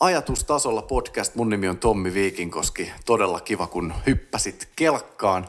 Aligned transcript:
Ajatustasolla 0.00 0.82
podcast. 0.82 1.34
Mun 1.34 1.48
nimi 1.48 1.68
on 1.68 1.78
Tommi 1.78 2.14
Viikinkoski. 2.14 2.92
Todella 3.04 3.40
kiva, 3.40 3.66
kun 3.66 3.94
hyppäsit 4.06 4.68
kelkkaan. 4.76 5.48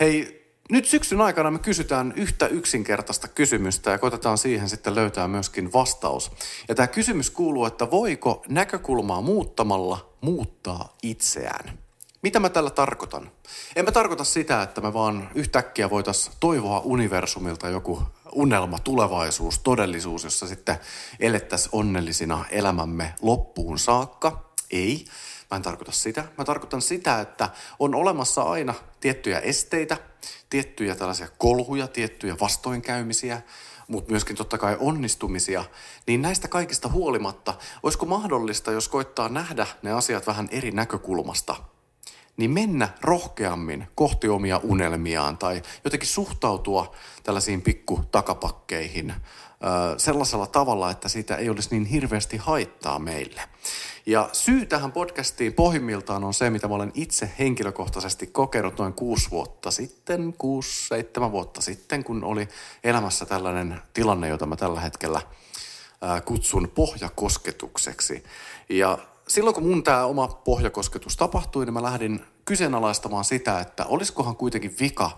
Hei, 0.00 0.46
nyt 0.70 0.84
syksyn 0.86 1.20
aikana 1.20 1.50
me 1.50 1.58
kysytään 1.58 2.12
yhtä 2.16 2.46
yksinkertaista 2.46 3.28
kysymystä 3.28 3.90
ja 3.90 3.98
koitetaan 3.98 4.38
siihen 4.38 4.68
sitten 4.68 4.94
löytää 4.94 5.28
myöskin 5.28 5.72
vastaus. 5.72 6.32
Ja 6.68 6.74
tämä 6.74 6.86
kysymys 6.86 7.30
kuuluu, 7.30 7.64
että 7.64 7.90
voiko 7.90 8.44
näkökulmaa 8.48 9.20
muuttamalla 9.20 10.14
muuttaa 10.20 10.96
itseään? 11.02 11.78
Mitä 12.22 12.40
mä 12.40 12.48
tällä 12.48 12.70
tarkoitan? 12.70 13.30
En 13.76 13.84
mä 13.84 13.92
tarkoita 13.92 14.24
sitä, 14.24 14.62
että 14.62 14.80
me 14.80 14.92
vaan 14.92 15.30
yhtäkkiä 15.34 15.90
voitaisiin 15.90 16.36
toivoa 16.40 16.80
universumilta 16.84 17.68
joku 17.68 18.02
unelma, 18.32 18.78
tulevaisuus, 18.78 19.58
todellisuus, 19.58 20.24
jossa 20.24 20.46
sitten 20.46 20.76
elettäisiin 21.20 21.70
onnellisina 21.72 22.44
elämämme 22.50 23.14
loppuun 23.22 23.78
saakka. 23.78 24.50
Ei, 24.70 25.04
mä 25.50 25.56
en 25.56 25.62
tarkoita 25.62 25.92
sitä. 25.92 26.24
Mä 26.38 26.44
tarkoitan 26.44 26.82
sitä, 26.82 27.20
että 27.20 27.50
on 27.78 27.94
olemassa 27.94 28.42
aina 28.42 28.74
tiettyjä 29.00 29.38
esteitä, 29.38 29.96
tiettyjä 30.50 30.94
tällaisia 30.94 31.28
kolhuja, 31.38 31.88
tiettyjä 31.88 32.36
vastoinkäymisiä, 32.40 33.42
mutta 33.88 34.10
myöskin 34.10 34.36
totta 34.36 34.58
kai 34.58 34.76
onnistumisia, 34.80 35.64
niin 36.06 36.22
näistä 36.22 36.48
kaikista 36.48 36.88
huolimatta, 36.88 37.54
olisiko 37.82 38.06
mahdollista, 38.06 38.72
jos 38.72 38.88
koittaa 38.88 39.28
nähdä 39.28 39.66
ne 39.82 39.92
asiat 39.92 40.26
vähän 40.26 40.48
eri 40.52 40.70
näkökulmasta– 40.70 41.56
niin 42.40 42.50
mennä 42.50 42.88
rohkeammin 43.00 43.86
kohti 43.94 44.28
omia 44.28 44.60
unelmiaan 44.62 45.38
tai 45.38 45.62
jotenkin 45.84 46.08
suhtautua 46.08 46.94
tällaisiin 47.22 47.62
pikku 47.62 48.00
takapakkeihin 48.10 49.14
sellaisella 49.96 50.46
tavalla, 50.46 50.90
että 50.90 51.08
siitä 51.08 51.36
ei 51.36 51.50
olisi 51.50 51.68
niin 51.70 51.84
hirveästi 51.84 52.36
haittaa 52.36 52.98
meille. 52.98 53.42
Ja 54.06 54.28
syy 54.32 54.66
tähän 54.66 54.92
podcastiin 54.92 55.52
pohjimmiltaan 55.52 56.24
on 56.24 56.34
se, 56.34 56.50
mitä 56.50 56.68
mä 56.68 56.74
olen 56.74 56.92
itse 56.94 57.30
henkilökohtaisesti 57.38 58.26
kokenut 58.26 58.78
noin 58.78 58.92
kuusi 58.92 59.30
vuotta 59.30 59.70
sitten, 59.70 60.34
kuusi, 60.38 60.88
seitsemän 60.88 61.32
vuotta 61.32 61.60
sitten, 61.60 62.04
kun 62.04 62.24
oli 62.24 62.48
elämässä 62.84 63.26
tällainen 63.26 63.80
tilanne, 63.94 64.28
jota 64.28 64.46
mä 64.46 64.56
tällä 64.56 64.80
hetkellä 64.80 65.20
kutsun 66.24 66.70
pohjakosketukseksi. 66.74 68.24
Ja 68.68 68.98
silloin 69.30 69.54
kun 69.54 69.66
mun 69.66 69.82
tämä 69.82 70.04
oma 70.04 70.28
pohjakosketus 70.28 71.16
tapahtui, 71.16 71.64
niin 71.64 71.74
mä 71.74 71.82
lähdin 71.82 72.24
kyseenalaistamaan 72.44 73.24
sitä, 73.24 73.60
että 73.60 73.84
olisikohan 73.84 74.36
kuitenkin 74.36 74.76
vika 74.80 75.10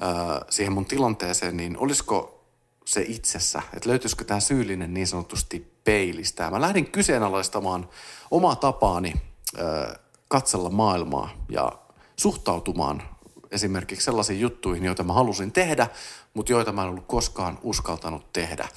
ää, 0.00 0.40
siihen 0.50 0.72
mun 0.72 0.84
tilanteeseen, 0.84 1.56
niin 1.56 1.78
olisiko 1.78 2.44
se 2.84 3.04
itsessä, 3.08 3.62
että 3.74 3.88
löytyisikö 3.88 4.24
tämä 4.24 4.40
syyllinen 4.40 4.94
niin 4.94 5.06
sanotusti 5.06 5.72
peilistä. 5.84 6.50
Mä 6.50 6.60
lähdin 6.60 6.90
kyseenalaistamaan 6.90 7.88
omaa 8.30 8.56
tapaani 8.56 9.12
ää, 9.58 9.98
katsella 10.28 10.70
maailmaa 10.70 11.30
ja 11.48 11.72
suhtautumaan 12.16 13.02
esimerkiksi 13.50 14.04
sellaisiin 14.04 14.40
juttuihin, 14.40 14.84
joita 14.84 15.04
mä 15.04 15.12
halusin 15.12 15.52
tehdä, 15.52 15.88
mutta 16.34 16.52
joita 16.52 16.72
mä 16.72 16.82
en 16.82 16.88
ollut 16.88 17.06
koskaan 17.06 17.58
uskaltanut 17.62 18.32
tehdä. 18.32 18.68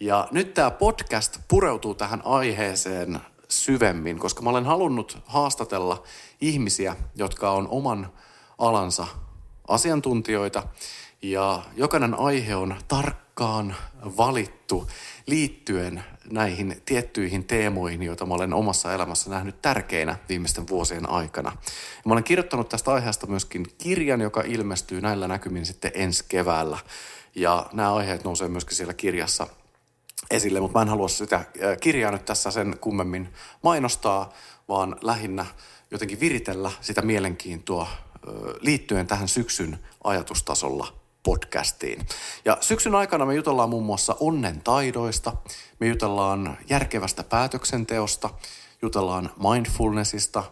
Ja 0.00 0.28
nyt 0.30 0.54
tämä 0.54 0.70
podcast 0.70 1.38
pureutuu 1.48 1.94
tähän 1.94 2.22
aiheeseen 2.24 3.20
syvemmin, 3.50 4.18
koska 4.18 4.42
mä 4.42 4.50
olen 4.50 4.66
halunnut 4.66 5.18
haastatella 5.26 6.02
ihmisiä, 6.40 6.96
jotka 7.16 7.50
on 7.50 7.68
oman 7.68 8.12
alansa 8.58 9.06
asiantuntijoita 9.68 10.62
ja 11.22 11.62
jokainen 11.76 12.14
aihe 12.14 12.56
on 12.56 12.76
tarkkaan 12.88 13.76
valittu 14.16 14.88
liittyen 15.26 16.04
näihin 16.30 16.82
tiettyihin 16.84 17.44
teemoihin, 17.44 18.02
joita 18.02 18.26
mä 18.26 18.34
olen 18.34 18.54
omassa 18.54 18.94
elämässä 18.94 19.30
nähnyt 19.30 19.62
tärkeinä 19.62 20.16
viimeisten 20.28 20.68
vuosien 20.68 21.10
aikana. 21.10 21.52
Mä 22.04 22.12
olen 22.12 22.24
kirjoittanut 22.24 22.68
tästä 22.68 22.92
aiheesta 22.92 23.26
myöskin 23.26 23.66
kirjan, 23.78 24.20
joka 24.20 24.42
ilmestyy 24.46 25.00
näillä 25.00 25.28
näkymin 25.28 25.66
sitten 25.66 25.92
ensi 25.94 26.24
keväällä. 26.28 26.78
Ja 27.34 27.66
nämä 27.72 27.94
aiheet 27.94 28.24
nousee 28.24 28.48
myöskin 28.48 28.76
siellä 28.76 28.94
kirjassa 28.94 29.46
esille, 30.30 30.60
mutta 30.60 30.78
mä 30.78 30.82
en 30.82 30.88
halua 30.88 31.08
sitä 31.08 31.44
kirjaa 31.80 32.12
nyt 32.12 32.24
tässä 32.24 32.50
sen 32.50 32.78
kummemmin 32.80 33.28
mainostaa, 33.62 34.32
vaan 34.68 34.96
lähinnä 35.02 35.46
jotenkin 35.90 36.20
viritellä 36.20 36.70
sitä 36.80 37.02
mielenkiintoa 37.02 37.88
liittyen 38.60 39.06
tähän 39.06 39.28
syksyn 39.28 39.78
ajatustasolla 40.04 40.92
podcastiin. 41.22 42.06
Ja 42.44 42.58
syksyn 42.60 42.94
aikana 42.94 43.26
me 43.26 43.34
jutellaan 43.34 43.70
muun 43.70 43.84
muassa 43.84 44.16
onnen 44.20 44.60
taidoista, 44.60 45.32
me 45.80 45.86
jutellaan 45.86 46.58
järkevästä 46.68 47.24
päätöksenteosta, 47.24 48.30
jutellaan 48.82 49.30
mindfulnessista, 49.50 50.44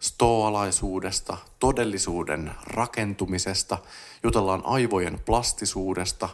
stoalaisuudesta, 0.00 1.36
todellisuuden 1.58 2.52
rakentumisesta, 2.66 3.78
jutellaan 4.22 4.62
aivojen 4.64 5.20
plastisuudesta 5.20 6.28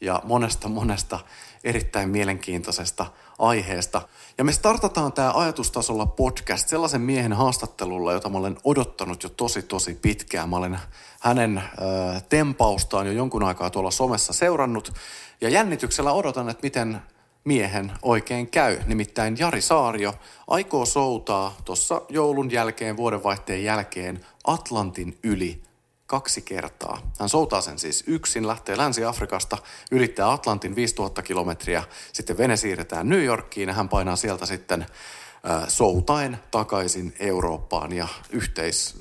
ja 0.00 0.22
monesta 0.24 0.68
monesta 0.68 1.18
erittäin 1.64 2.08
mielenkiintoisesta 2.08 3.06
aiheesta. 3.38 4.02
Ja 4.38 4.44
me 4.44 4.52
startataan 4.52 5.12
tämä 5.12 5.32
ajatustasolla 5.34 6.06
podcast 6.06 6.68
sellaisen 6.68 7.00
miehen 7.00 7.32
haastattelulla, 7.32 8.12
jota 8.12 8.28
mä 8.28 8.38
olen 8.38 8.56
odottanut 8.64 9.22
jo 9.22 9.28
tosi 9.28 9.62
tosi 9.62 9.94
pitkään. 9.94 10.48
Mä 10.48 10.56
olen 10.56 10.78
hänen 11.20 11.58
äh, 11.58 12.22
tempaustaan 12.28 13.06
jo 13.06 13.12
jonkun 13.12 13.42
aikaa 13.42 13.70
tuolla 13.70 13.90
somessa 13.90 14.32
seurannut 14.32 14.92
ja 15.40 15.48
jännityksellä 15.48 16.12
odotan, 16.12 16.48
että 16.48 16.62
miten 16.62 17.02
miehen 17.44 17.92
oikein 18.02 18.46
käy. 18.46 18.78
Nimittäin 18.86 19.36
Jari 19.38 19.60
Saario 19.60 20.14
aikoo 20.48 20.86
soutaa 20.86 21.56
tuossa 21.64 22.02
joulun 22.08 22.50
jälkeen, 22.50 22.96
vuodenvaihteen 22.96 23.64
jälkeen 23.64 24.20
Atlantin 24.44 25.18
yli 25.22 25.67
kaksi 26.08 26.42
kertaa. 26.42 27.12
Hän 27.20 27.28
soutaa 27.28 27.60
sen 27.60 27.78
siis 27.78 28.04
yksin, 28.06 28.46
lähtee 28.46 28.76
Länsi-Afrikasta, 28.76 29.58
ylittää 29.90 30.32
Atlantin 30.32 30.76
5000 30.76 31.22
kilometriä, 31.22 31.84
sitten 32.12 32.38
vene 32.38 32.56
siirretään 32.56 33.08
New 33.08 33.24
Yorkiin 33.24 33.68
ja 33.68 33.74
hän 33.74 33.88
painaa 33.88 34.16
sieltä 34.16 34.46
sitten 34.46 34.82
äh, 34.82 35.68
soutaen 35.68 36.38
takaisin 36.50 37.14
Eurooppaan 37.20 37.92
ja 37.92 38.08
yhteis, 38.30 38.98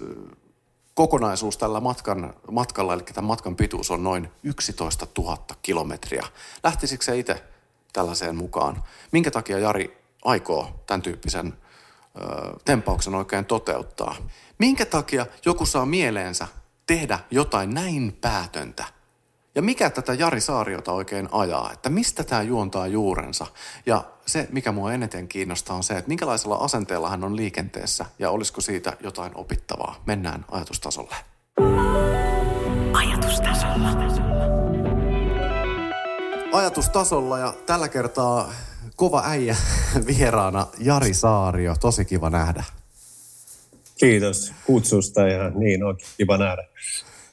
kokonaisuus 0.94 1.58
tällä 1.58 1.80
matkan, 1.80 2.34
matkalla, 2.52 2.94
eli 2.94 3.04
tämän 3.04 3.28
matkan 3.28 3.56
pituus 3.56 3.92
on 3.92 4.04
noin 4.04 4.30
11 4.44 5.08
000 5.18 5.38
kilometriä. 5.62 6.28
Lähtisikö 6.64 7.04
se 7.04 7.18
itse 7.18 7.44
tällaiseen 7.94 8.36
mukaan? 8.36 8.84
Minkä 9.12 9.32
takia 9.32 9.60
Jari 9.60 9.98
aikoo 10.26 10.84
tämän 10.88 11.02
tyyppisen 11.02 11.54
ö, 11.54 12.22
tempauksen 12.66 13.16
oikein 13.16 13.46
toteuttaa? 13.46 14.16
Minkä 14.58 14.86
takia 14.86 15.26
joku 15.46 15.66
saa 15.66 15.86
mieleensä 15.86 16.48
tehdä 16.88 17.20
jotain 17.32 17.74
näin 17.74 18.18
päätöntä? 18.22 18.86
Ja 19.56 19.62
mikä 19.62 19.90
tätä 19.90 20.14
Jari 20.14 20.42
Saariota 20.42 20.92
oikein 20.92 21.30
ajaa? 21.32 21.72
Että 21.74 21.90
mistä 21.90 22.24
tämä 22.24 22.42
juontaa 22.42 22.88
juurensa? 22.88 23.48
Ja 23.86 24.04
se, 24.26 24.48
mikä 24.52 24.72
mua 24.72 24.94
eniten 24.94 25.28
kiinnostaa, 25.28 25.76
on 25.76 25.84
se, 25.84 25.98
että 25.98 26.08
minkälaisella 26.08 26.56
asenteella 26.56 27.10
hän 27.10 27.24
on 27.24 27.36
liikenteessä 27.36 28.06
ja 28.20 28.30
olisiko 28.30 28.62
siitä 28.62 28.94
jotain 29.04 29.32
opittavaa. 29.36 29.96
Mennään 30.06 30.46
ajatustasolle. 30.52 31.16
Ajatustasolla. 32.94 33.90
Ajatustasolla 36.54 37.40
ja 37.40 37.54
tällä 37.66 37.90
kertaa 37.90 38.52
kova 38.96 39.24
äijä 39.26 39.56
vieraana 40.08 40.68
Jari 40.80 41.14
Saario. 41.14 41.76
Tosi 41.80 42.06
kiva 42.06 42.30
nähdä. 42.30 42.64
Kiitos 43.98 44.54
kutsusta 44.66 45.28
ja 45.28 45.50
niin 45.50 45.84
on 45.84 45.98
kiva 46.18 46.38
nähdä. 46.38 46.68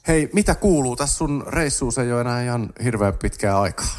Hei, 0.09 0.29
mitä 0.33 0.55
kuuluu? 0.55 0.97
Tässä 0.97 1.17
sun 1.17 1.45
reissuus 1.49 1.99
ei 1.99 2.13
ole 2.13 2.21
enää 2.21 2.45
ihan 2.45 2.73
hirveän 2.85 3.19
pitkää 3.19 3.61
aikaa. 3.61 3.97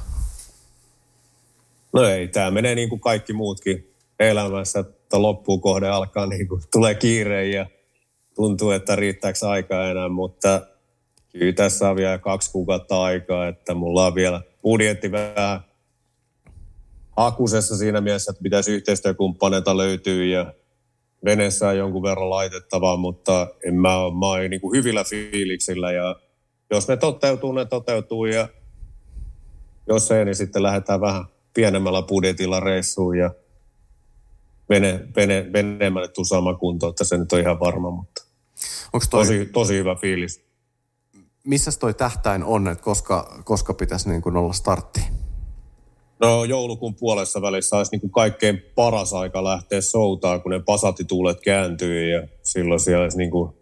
No 1.94 2.04
ei, 2.04 2.28
tämä 2.28 2.52
menee 2.52 2.76
niin 2.76 2.90
kuin 2.90 3.02
kaikki 3.02 3.34
muutkin 3.34 3.94
elämässä, 4.20 4.80
että 4.80 5.22
loppuun 5.22 5.62
kohde 5.62 5.88
alkaa 5.88 6.26
niin 6.26 6.48
kuin, 6.48 6.62
tulee 6.72 6.96
kiire 6.96 7.48
ja 7.48 7.66
tuntuu, 8.36 8.72
että 8.72 8.96
riittääkö 8.96 9.50
aikaa 9.50 9.90
enää, 9.90 10.10
mutta 10.10 10.62
kyllä 11.32 11.54
tässä 11.54 11.90
on 11.90 11.96
vielä 11.96 12.18
kaksi 12.18 12.52
kuukautta 12.52 13.04
aikaa, 13.04 13.48
että 13.48 13.74
mulla 13.74 14.06
on 14.06 14.16
vielä 14.16 14.42
budjetti 14.62 15.12
vähän 15.12 15.62
hakusessa 17.18 17.78
siinä 17.78 18.02
mielessä, 18.02 18.32
että 18.32 18.44
pitäisi 18.44 18.72
yhteistyökumppaneita 18.72 19.78
löytyä 19.78 20.26
ja 20.26 20.54
veneessä 21.26 21.68
on 21.68 21.78
jonkun 21.78 22.04
verran 22.04 22.30
laitettavaa, 22.30 22.98
mutta 22.98 23.48
en 23.68 23.76
mä, 23.76 23.90
mä 24.20 24.28
oon 24.28 24.50
niin 24.50 24.62
kuin 24.62 24.78
hyvillä 24.78 25.04
fiiliksillä 25.04 25.92
ja 25.92 26.16
jos 26.72 26.88
ne 26.88 26.98
toteutuu, 26.98 27.52
ne 27.52 27.66
toteutuu 27.66 28.26
ja 28.26 28.48
jos 29.88 30.12
ei, 30.12 30.26
niin 30.26 30.36
sitten 30.36 30.64
lähdetään 30.64 31.02
vähän 31.02 31.26
pienemmällä 31.54 32.02
budjetilla 32.02 32.60
reissuun 32.60 33.18
ja 33.18 33.32
vene, 34.70 35.08
vene, 35.16 35.50
veneemmälle 35.54 36.08
tusaamaan 36.08 36.58
kuntoon, 36.58 36.90
että 36.90 37.04
se 37.04 37.18
nyt 37.18 37.34
on 37.34 37.40
ihan 37.40 37.60
varma, 37.60 37.92
mutta 37.92 38.26
Onks 38.94 39.10
toi, 39.10 39.24
tosi, 39.24 39.46
tosi 39.46 39.78
hyvä 39.78 39.96
fiilis. 39.96 40.46
Missä 41.44 41.72
toi 41.80 41.94
tähtäin 41.94 42.44
on, 42.44 42.68
että 42.68 42.84
koska, 42.84 43.42
koska 43.46 43.74
pitäisi 43.74 44.10
niin 44.10 44.22
kuin 44.22 44.38
olla 44.38 44.54
startti? 44.54 45.02
No 46.20 46.44
joulukuun 46.44 46.96
puolessa 46.96 47.42
välissä 47.42 47.78
olisi 47.78 47.92
niin 47.92 48.02
kuin 48.02 48.12
kaikkein 48.12 48.62
paras 48.76 49.14
aika 49.14 49.44
lähteä 49.44 49.82
soutaan, 49.82 50.42
kun 50.42 50.52
ne 50.52 50.60
pasatituulet 50.60 51.42
kääntyy 51.42 52.10
ja 52.12 52.28
silloin 52.44 52.80
siellä 52.80 53.04
olisi 53.04 53.18
niin 53.18 53.32
kuin 53.32 53.54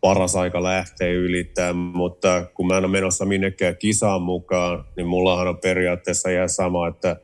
paras 0.00 0.36
aika 0.36 0.62
lähteä 0.62 1.08
ylittää, 1.08 1.72
mutta 1.72 2.46
kun 2.54 2.66
mä 2.66 2.76
en 2.76 2.84
ole 2.84 2.92
menossa 2.92 3.24
minnekään 3.24 3.76
kisaan 3.76 4.22
mukaan, 4.22 4.84
niin 4.96 5.06
mullahan 5.06 5.48
on 5.48 5.58
periaatteessa 5.58 6.30
ihan 6.30 6.48
sama, 6.48 6.88
että 6.88 7.16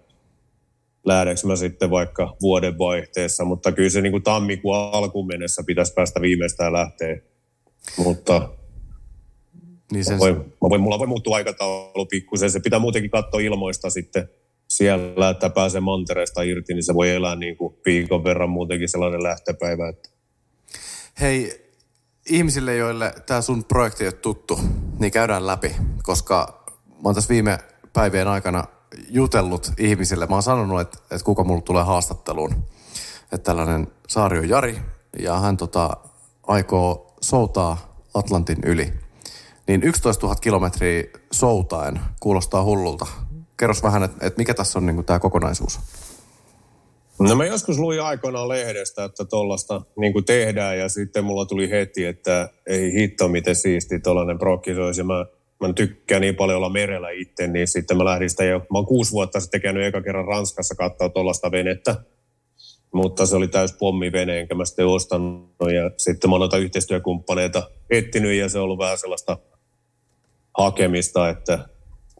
lähdekö 1.04 1.40
mä 1.46 1.56
sitten 1.56 1.90
vaikka 1.90 2.36
vuodenvaihteessa, 2.40 3.44
mutta 3.44 3.72
kyllä 3.72 3.90
se 3.90 4.00
niin 4.00 4.12
kuin 4.12 4.22
tammikuun 4.22 4.76
alkuun 4.76 5.26
mennessä 5.26 5.62
pitäisi 5.66 5.94
päästä 5.94 6.20
viimeistään 6.20 6.72
lähteä. 6.72 7.16
Mutta 7.98 8.48
niin 9.92 10.04
sen... 10.04 10.14
mä 10.14 10.18
voin, 10.18 10.36
mä 10.36 10.68
voin, 10.68 10.80
mulla 10.80 10.98
voi 10.98 11.06
muuttua 11.06 11.36
aikataulu 11.36 12.06
pikkusen. 12.06 12.50
Se 12.50 12.60
pitää 12.60 12.78
muutenkin 12.78 13.10
katsoa 13.10 13.40
ilmoista 13.40 13.90
sitten 13.90 14.28
siellä, 14.76 15.30
että 15.30 15.50
pääsee 15.50 15.80
mantereesta 15.80 16.42
irti, 16.42 16.74
niin 16.74 16.84
se 16.84 16.94
voi 16.94 17.10
elää 17.10 17.36
niin 17.36 17.56
kuin 17.56 17.76
viikon 17.86 18.24
verran 18.24 18.50
muutenkin 18.50 18.88
sellainen 18.88 19.22
lähtöpäivä. 19.22 19.88
Että... 19.88 20.08
Hei, 21.20 21.66
ihmisille, 22.30 22.76
joille 22.76 23.14
tämä 23.26 23.40
sun 23.40 23.64
projekti 23.64 24.04
ole 24.04 24.12
tuttu, 24.12 24.60
niin 24.98 25.12
käydään 25.12 25.46
läpi, 25.46 25.76
koska 26.02 26.64
mä 26.86 27.02
oon 27.04 27.14
tässä 27.14 27.28
viime 27.28 27.58
päivien 27.92 28.28
aikana 28.28 28.64
jutellut 29.08 29.72
ihmisille. 29.78 30.26
Mä 30.26 30.34
oon 30.34 30.42
sanonut, 30.42 30.80
että, 30.80 30.98
että 31.10 31.24
kuka 31.24 31.44
mulle 31.44 31.62
tulee 31.62 31.84
haastatteluun. 31.84 32.64
Että 33.32 33.44
tällainen 33.44 33.86
Saari 34.08 34.38
on 34.38 34.48
Jari 34.48 34.78
ja 35.18 35.38
hän 35.40 35.56
tota, 35.56 35.96
aikoo 36.42 37.16
soutaa 37.20 38.04
Atlantin 38.14 38.58
yli. 38.64 38.92
Niin 39.68 39.82
11 39.82 40.26
000 40.26 40.40
kilometriä 40.40 41.04
soutaen 41.32 42.00
kuulostaa 42.20 42.64
hullulta. 42.64 43.06
Kerros 43.56 43.82
vähän, 43.82 44.02
että, 44.02 44.26
että 44.26 44.38
mikä 44.38 44.54
tässä 44.54 44.78
on 44.78 44.86
niin 44.86 45.04
tämä 45.04 45.18
kokonaisuus? 45.18 45.80
No 47.18 47.34
mä 47.34 47.44
joskus 47.44 47.78
luin 47.78 48.02
aikoinaan 48.02 48.48
lehdestä, 48.48 49.04
että 49.04 49.24
tuollaista 49.24 49.82
niin 49.96 50.24
tehdään 50.26 50.78
ja 50.78 50.88
sitten 50.88 51.24
mulla 51.24 51.46
tuli 51.46 51.70
heti, 51.70 52.04
että 52.04 52.48
ei 52.66 52.92
hitto 52.92 53.28
miten 53.28 53.56
siisti 53.56 54.00
tuollainen 54.00 54.38
prokki 54.38 54.72
olisi. 54.74 55.02
Mä, 55.02 55.26
mä 55.60 55.72
tykkään 55.72 56.20
niin 56.20 56.36
paljon 56.36 56.56
olla 56.56 56.68
merellä 56.68 57.10
itse, 57.10 57.46
niin 57.46 57.68
sitten 57.68 57.96
mä 57.96 58.04
lähdin 58.04 58.30
sitä 58.30 58.44
jo, 58.44 58.58
mä 58.58 58.78
oon 58.78 58.86
kuusi 58.86 59.12
vuotta 59.12 59.40
sitten 59.40 59.60
käynyt 59.60 59.84
eka 59.84 60.02
kerran 60.02 60.24
Ranskassa 60.24 60.74
katsoa 60.74 61.08
tuollaista 61.08 61.50
venettä. 61.50 61.96
Mutta 62.94 63.26
se 63.26 63.36
oli 63.36 63.48
täys 63.48 63.72
pommivene, 63.72 64.40
enkä 64.40 64.54
mä 64.54 64.64
sitten 64.64 64.86
ostanut. 64.86 65.50
Ja 65.60 65.90
sitten 65.96 66.30
mä 66.30 66.34
oon 66.34 66.40
noita 66.40 66.58
yhteistyökumppaneita 66.58 67.70
etsinyt 67.90 68.38
ja 68.38 68.48
se 68.48 68.58
on 68.58 68.64
ollut 68.64 68.78
vähän 68.78 68.98
sellaista 68.98 69.38
hakemista, 70.58 71.28
että 71.28 71.58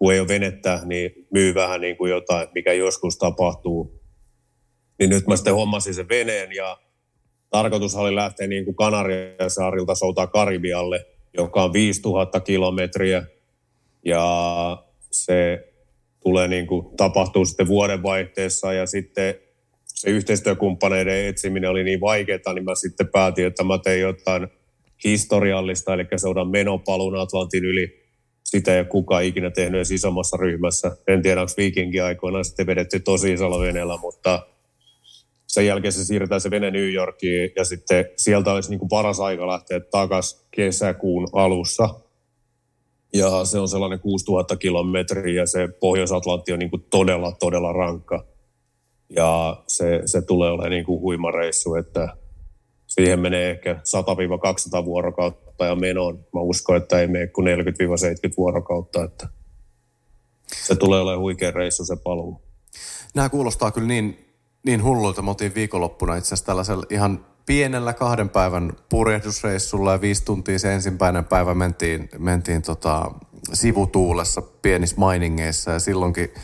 kun 0.03 0.13
ei 0.13 0.21
ole 0.21 0.29
venettä, 0.29 0.81
niin 0.85 1.27
myy 1.31 1.55
vähän 1.55 1.81
niin 1.81 1.97
kuin 1.97 2.11
jotain, 2.11 2.49
mikä 2.55 2.73
joskus 2.73 3.19
tapahtuu 3.19 4.03
niin 4.99 5.11
nyt 5.11 5.27
mä 5.27 5.37
sitten 5.37 5.55
hommasin 5.55 5.95
sen 5.95 6.09
veneen 6.09 6.53
ja 6.53 6.79
tarkoitus 7.51 7.97
oli 7.97 8.15
lähteä 8.15 8.47
niin 8.47 8.65
kuin 8.65 8.75
Kanarian 8.75 9.51
saarilta 9.51 9.95
soutaa 9.95 10.27
Karibialle, 10.27 11.07
joka 11.37 11.65
on 11.65 11.73
5000 11.73 12.41
kilometriä. 12.41 13.27
Ja 14.05 14.85
se 15.11 15.69
tulee 16.21 16.49
niin 16.49 16.67
kuin, 16.67 16.97
tapahtuu 16.97 17.45
sitten 17.45 17.67
vuodenvaihteessa 17.67 18.73
ja 18.73 18.87
sitten 18.87 19.35
se 19.85 20.11
yhteistyökumppaneiden 20.11 21.27
etsiminen 21.27 21.71
oli 21.71 21.85
niin 21.85 22.01
vaikeaa, 22.01 22.55
niin 22.55 22.65
mä 22.65 22.75
sitten 22.75 23.09
päätin, 23.09 23.47
että 23.47 23.65
mä 23.65 23.79
tein 23.79 24.01
jotain 24.01 24.49
historiallista, 25.05 25.95
eli 25.95 26.05
soudan 26.17 26.49
menopalun 26.49 27.19
Atlantin 27.19 27.65
yli. 27.65 28.02
Sitä 28.53 28.73
ei 28.75 28.81
ole 28.81 28.87
kukaan 28.87 29.25
ikinä 29.25 29.51
tehnyt 29.51 29.79
edes 29.79 29.91
isommassa 29.91 30.37
ryhmässä. 30.37 30.97
En 31.09 31.23
tiedä, 31.23 31.41
onko 31.41 31.53
viikinkin 31.57 32.05
aikoina 32.05 32.45
sitten 32.45 32.67
vedetty 32.67 33.01
tosi 33.01 33.33
isolla 33.33 33.61
veneellä, 33.61 33.97
mutta 33.97 34.47
sen 35.47 35.67
jälkeen 35.67 35.93
se 35.93 36.05
siirretään 36.05 36.41
se 36.41 36.51
vene 36.51 36.71
New 36.71 36.93
Yorkiin 36.93 37.53
ja 37.57 37.65
sitten 37.65 38.05
sieltä 38.17 38.53
olisi 38.53 38.71
niin 38.71 38.79
kuin 38.79 38.89
paras 38.89 39.21
aika 39.21 39.47
lähteä 39.47 39.81
takaisin 39.81 40.41
kesäkuun 40.51 41.29
alussa. 41.33 41.89
Ja 43.13 43.45
se 43.45 43.59
on 43.59 43.69
sellainen 43.69 44.01
6000 44.01 44.57
kilometriä 44.57 45.43
ja 45.43 45.47
se 45.47 45.69
Pohjois-Atlantti 45.81 46.53
on 46.53 46.59
niin 46.59 46.71
kuin 46.71 46.87
todella, 46.91 47.33
todella 47.41 47.73
rankka. 47.73 48.25
Ja 49.09 49.63
se, 49.67 50.03
se 50.07 50.23
tulee 50.23 50.51
olemaan 50.51 50.71
niin 50.71 50.85
kuin 50.85 51.01
huima 51.01 51.31
reissu, 51.31 51.75
että 51.75 52.17
siihen 52.95 53.21
menee 53.21 53.51
ehkä 53.51 53.81
100-200 54.81 54.85
vuorokautta 54.85 55.67
ja 55.67 55.75
menoon. 55.75 56.27
Mä 56.35 56.41
uskon, 56.41 56.77
että 56.77 56.99
ei 56.99 57.07
mene 57.07 57.27
kuin 57.27 57.47
40-70 57.47 57.51
vuorokautta, 58.37 59.05
että 59.05 59.29
se 60.65 60.77
tulee 60.77 61.01
olemaan 61.01 61.21
huikea 61.21 61.51
reissu 61.51 61.85
se 61.85 61.97
paluu. 61.97 62.43
Nämä 63.15 63.29
kuulostaa 63.29 63.71
kyllä 63.71 63.89
niin 63.89 64.33
niin 64.65 64.83
hullulta. 64.83 65.23
Me 65.23 65.31
oltiin 65.31 65.55
viikonloppuna 65.55 66.17
itse 66.17 66.29
asiassa 66.29 66.47
tällaisella 66.47 66.85
ihan 66.91 67.27
pienellä 67.47 67.93
kahden 67.93 68.29
päivän 68.29 68.73
purjehdusreissulla 68.89 69.93
ja 69.93 70.01
viisi 70.01 70.25
tuntia 70.25 70.59
se 70.59 70.75
ensimmäinen 70.75 71.25
päivä 71.25 71.55
mentiin, 71.55 72.09
mentiin 72.19 72.63
tota, 72.63 73.11
sivutuulessa 73.53 74.43
pienissä 74.43 74.97
mainingeissa 74.99 75.71
ja 75.71 75.79
silloinkin 75.79 76.35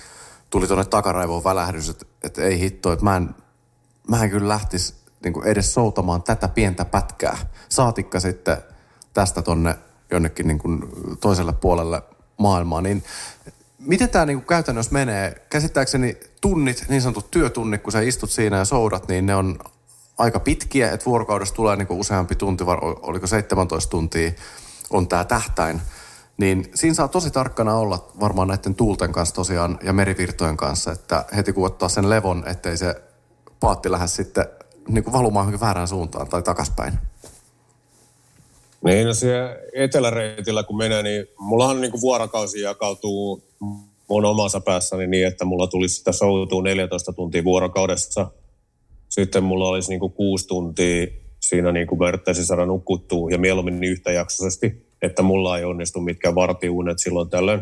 tuli 0.50 0.67
tuonne 0.67 0.85
takaraivoon 0.85 1.45
välähdys, 1.45 1.89
että, 1.89 2.06
että 2.25 2.43
ei 2.43 2.61
hitto, 2.61 2.93
että 2.93 3.05
mä 3.05 3.17
en, 3.17 3.29
mä 4.09 4.25
en 4.25 4.31
kyllä 4.31 4.49
lähtisi 4.49 4.95
niin 5.25 5.44
edes 5.44 5.75
soutamaan 5.75 6.23
tätä 6.23 6.49
pientä 6.49 6.85
pätkää. 6.85 7.37
Saatikka 7.69 8.20
sitten 8.20 8.56
tästä 9.15 9.43
tonne 9.43 9.75
jonnekin 10.11 10.47
niin 10.47 10.59
kuin 10.59 10.82
toiselle 11.20 11.53
puolelle 11.53 12.03
maailmaa, 12.38 12.81
niin 12.81 13.03
Miten 13.79 14.11
tämä 14.11 14.26
niinku 14.26 14.47
käytännössä 14.47 14.93
menee? 14.93 15.47
Käsittääkseni 15.50 16.17
tunnit, 16.41 16.85
niin 16.88 17.03
sanotut 17.03 17.31
työtunnit, 17.31 17.82
kun 17.82 17.93
sä 17.93 18.00
istut 18.00 18.31
siinä 18.31 18.56
ja 18.56 18.65
soudat, 18.65 19.09
niin 19.09 19.26
ne 19.26 19.35
on 19.35 19.59
aika 20.19 20.41
pitkiä, 20.41 20.93
että 20.93 21.06
vuorokaudessa 21.06 21.55
tulee 21.55 21.76
niinku 21.76 22.00
useampi 22.00 22.35
tunti, 22.35 22.67
var, 22.67 22.79
oliko 22.82 23.26
17 23.26 23.91
tuntia 23.91 24.31
on 24.91 25.09
tämä 25.09 25.25
tähtäin. 25.25 25.81
Niin 26.37 26.71
siinä 26.75 26.95
saa 26.95 27.09
tosi 27.09 27.31
tarkkana 27.31 27.75
olla 27.75 28.09
varmaan 28.21 28.49
näiden 28.49 28.75
tuulten 28.75 29.12
kanssa 29.12 29.35
tosiaan 29.35 29.78
ja 29.83 29.92
merivirtojen 29.92 30.57
kanssa, 30.57 30.92
että 30.92 31.25
heti 31.37 31.52
kun 31.52 31.66
ottaa 31.66 31.88
sen 31.88 32.11
levon, 32.11 32.45
ettei 32.47 32.76
se 32.76 33.02
paatti 33.61 33.90
lähde 33.90 34.07
sitten 34.07 34.47
niin 34.88 35.04
kuin 35.04 35.12
valumaan 35.12 35.61
väärään 35.61 35.88
suuntaan 35.88 36.28
tai 36.28 36.42
takaspäin. 36.42 36.95
Niin, 38.85 39.07
no 39.07 39.14
siellä 39.14 39.57
eteläreitillä 39.73 40.62
kun 40.62 40.76
menee, 40.76 41.02
niin 41.02 41.26
mullahan 41.38 41.80
niin 41.80 41.90
kuin 41.90 42.00
vuorokausi 42.00 42.61
jakautuu 42.61 43.42
mun 44.09 44.25
omassa 44.25 44.61
päässäni 44.61 45.07
niin, 45.07 45.26
että 45.26 45.45
mulla 45.45 45.66
tulisi 45.66 45.95
sitä 45.95 46.12
soutua 46.12 46.62
14 46.62 47.12
tuntia 47.12 47.45
vuorokaudessa. 47.45 48.30
Sitten 49.09 49.45
mulla 49.45 49.68
olisi 49.68 49.90
niin 49.90 50.00
kuin 50.00 50.12
kuusi 50.12 50.47
tuntia 50.47 51.07
siinä 51.40 51.73
niin 51.73 51.87
kuin 51.87 51.99
vertaisin 51.99 52.47
saada 52.47 52.66
nukkuttua 52.66 53.30
ja 53.30 53.38
mieluummin 53.38 53.80
niin 53.80 53.92
yhtäjaksoisesti, 53.92 54.87
että 55.02 55.23
mulla 55.23 55.59
ei 55.59 55.64
onnistu 55.64 56.00
mitkään 56.00 56.35
vartiuunet 56.35 56.99
silloin 56.99 57.30
tällöin. 57.30 57.61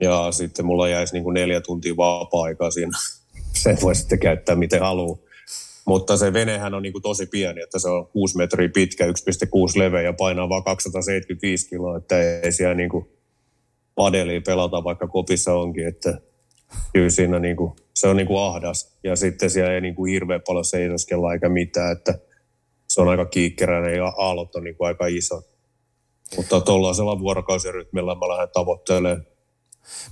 Ja 0.00 0.32
sitten 0.32 0.66
mulla 0.66 0.88
jäisi 0.88 1.12
niin 1.12 1.24
kuin 1.24 1.34
neljä 1.34 1.60
tuntia 1.60 1.96
vapaa-aikaa 1.96 2.70
siinä. 2.70 2.98
Sen 3.62 3.78
voi 3.82 3.94
sitten 3.94 4.18
käyttää 4.18 4.56
miten 4.56 4.80
haluaa. 4.80 5.25
Mutta 5.86 6.16
se 6.16 6.32
venehän 6.32 6.74
on 6.74 6.82
niin 6.82 6.92
kuin 6.92 7.02
tosi 7.02 7.26
pieni, 7.26 7.62
että 7.62 7.78
se 7.78 7.88
on 7.88 8.06
6 8.06 8.36
metriä 8.36 8.68
pitkä, 8.74 9.06
1,6 9.06 9.12
leveä 9.74 10.02
ja 10.02 10.12
painaa 10.12 10.48
vain 10.48 10.64
275 10.64 11.68
kiloa, 11.68 11.96
että 11.96 12.20
ei 12.20 12.52
siellä 12.52 12.74
niin 12.74 12.88
kuin 12.88 13.08
padelia 13.94 14.40
pelata, 14.46 14.84
vaikka 14.84 15.06
kopissa 15.06 15.54
onkin, 15.54 15.86
että 15.86 16.20
kyllä 16.92 17.10
siinä 17.10 17.38
niin 17.38 17.56
kuin, 17.56 17.72
se 17.94 18.08
on 18.08 18.16
niin 18.16 18.26
kuin 18.26 18.42
ahdas. 18.42 18.98
Ja 19.04 19.16
sitten 19.16 19.50
siellä 19.50 19.72
ei 19.72 19.80
niin 19.80 19.94
kuin 19.94 20.12
hirveän 20.12 20.42
paljon 20.46 20.64
seisoskella 20.64 21.32
eikä 21.32 21.48
mitään, 21.48 21.92
että 21.92 22.18
se 22.88 23.00
on 23.00 23.08
aika 23.08 23.26
kiikkeräinen 23.26 23.96
ja 23.96 24.12
aallot 24.16 24.54
on 24.54 24.64
niin 24.64 24.76
kuin 24.76 24.88
aika 24.88 25.06
iso. 25.06 25.42
Mutta 26.36 26.60
tuollaisella 26.60 27.20
vuorokausirytmillä 27.20 28.14
mä 28.14 28.28
lähden 28.28 28.48
tavoittelemaan. 28.52 29.26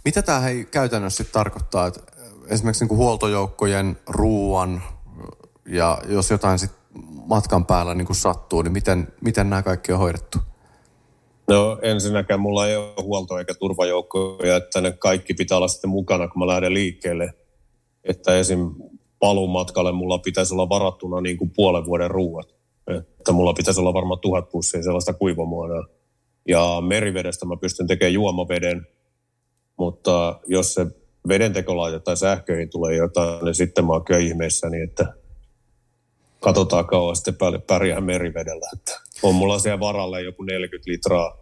Mitä 0.04 0.22
tämä 0.22 0.42
käytännössä 0.70 1.24
tarkoittaa, 1.24 1.86
että 1.86 2.00
esimerkiksi 2.48 2.84
niin 2.84 2.88
kuin 2.88 2.98
huoltojoukkojen 2.98 3.96
ruuan 4.06 4.82
ja 5.66 5.98
jos 6.08 6.30
jotain 6.30 6.58
sitten 6.58 6.78
matkan 7.26 7.66
päällä 7.66 7.94
niin 7.94 8.06
kuin 8.06 8.16
sattuu, 8.16 8.62
niin 8.62 8.72
miten, 8.72 9.08
miten 9.20 9.50
nämä 9.50 9.62
kaikki 9.62 9.92
on 9.92 9.98
hoidettu? 9.98 10.38
No 11.48 11.78
ensinnäkään 11.82 12.40
mulla 12.40 12.66
ei 12.66 12.76
ole 12.76 13.02
huolto- 13.02 13.38
eikä 13.38 13.54
turvajoukkoja, 13.54 14.56
että 14.56 14.80
ne 14.80 14.92
kaikki 14.92 15.34
pitää 15.34 15.56
olla 15.56 15.68
sitten 15.68 15.90
mukana, 15.90 16.28
kun 16.28 16.38
mä 16.38 16.46
lähden 16.46 16.74
liikkeelle. 16.74 17.34
Että 18.04 18.38
esim. 18.38 18.74
paluumatkalle 19.18 19.92
mulla 19.92 20.18
pitäisi 20.18 20.54
olla 20.54 20.68
varattuna 20.68 21.20
niin 21.20 21.36
kuin 21.36 21.50
puolen 21.56 21.84
vuoden 21.84 22.10
ruuat. 22.10 22.54
Että 22.96 23.32
mulla 23.32 23.54
pitäisi 23.54 23.80
olla 23.80 23.94
varmaan 23.94 24.20
tuhat 24.20 24.50
pussia 24.50 24.82
sellaista 24.82 25.12
kuivamuonaa. 25.12 25.84
Ja 26.48 26.78
merivedestä 26.80 27.46
mä 27.46 27.56
pystyn 27.56 27.86
tekemään 27.86 28.12
juomaveden, 28.12 28.86
mutta 29.78 30.40
jos 30.46 30.74
se 30.74 30.86
vedentekolaite 31.28 32.00
tai 32.00 32.16
sähköihin 32.16 32.70
tulee 32.70 32.96
jotain, 32.96 33.44
niin 33.44 33.54
sitten 33.54 33.84
mä 33.84 33.92
oon 33.92 34.04
kyllä 34.04 34.20
ihmeessäni, 34.20 34.82
että 34.82 35.14
katsotaan 36.44 36.86
kauan 36.86 37.16
sitten 37.16 37.36
pärjää 37.66 38.00
merivedellä. 38.00 38.70
Että 38.72 39.00
on 39.22 39.34
mulla 39.34 39.58
siellä 39.58 39.80
varalle 39.80 40.22
joku 40.22 40.42
40 40.42 40.90
litraa 40.90 41.36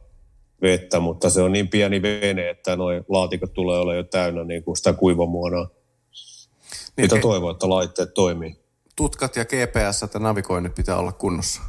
vettä, 0.63 1.01
mutta 1.01 1.31
se 1.31 1.43
on 1.43 1.53
niin 1.53 1.69
pieni 1.69 2.03
vene, 2.03 2.51
että 2.51 2.77
noin 2.77 3.05
laatikot 3.09 3.53
tulee 3.53 3.79
olla 3.79 3.95
jo 3.95 4.03
täynnä 4.03 4.45
niin 4.45 4.65
kuin 4.65 4.77
sitä 4.77 4.93
kuivamuonaa. 4.93 5.65
Niin, 5.65 7.05
Mitä 7.05 7.19
toivoo, 7.19 7.51
että 7.51 7.69
laitteet 7.69 8.15
toimii? 8.15 8.57
Tutkat 8.97 9.37
ja 9.37 9.45
GPS 9.45 10.03
ja 10.15 10.21
navigoinnit 10.21 10.75
pitää 10.75 10.97
olla 10.97 11.13
kunnossa. 11.13 11.63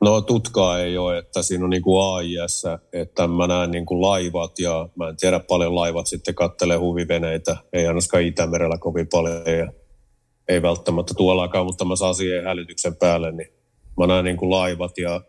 No 0.00 0.20
tutkaa 0.20 0.80
ei 0.80 0.98
ole, 0.98 1.18
että 1.18 1.42
siinä 1.42 1.64
on 1.64 1.70
niin 1.70 1.82
kuin 1.82 2.14
AIS, 2.14 2.62
että 2.92 3.26
mä 3.26 3.46
näen 3.46 3.70
niin 3.70 3.86
kuin 3.86 4.02
laivat 4.02 4.58
ja 4.58 4.88
mä 4.94 5.08
en 5.08 5.16
tiedä 5.16 5.40
paljon 5.40 5.74
laivat 5.74 6.06
sitten 6.06 6.34
kattelee 6.34 6.76
huviveneitä. 6.76 7.56
Ei 7.72 7.86
ainakaan 7.86 8.22
Itämerellä 8.22 8.78
kovin 8.78 9.08
paljon 9.08 9.42
ja 9.58 9.72
ei 10.50 10.62
välttämättä 10.62 11.14
tuollakaan, 11.14 11.66
mutta 11.66 11.84
mä 11.84 11.96
saan 11.96 12.14
siihen 12.14 12.44
hälytyksen 12.44 12.96
päälle, 12.96 13.32
niin 13.32 13.48
mä 13.98 14.06
näen 14.06 14.24
niin 14.24 14.36
kuin 14.36 14.50
laivat 14.50 14.98
ja 14.98 15.20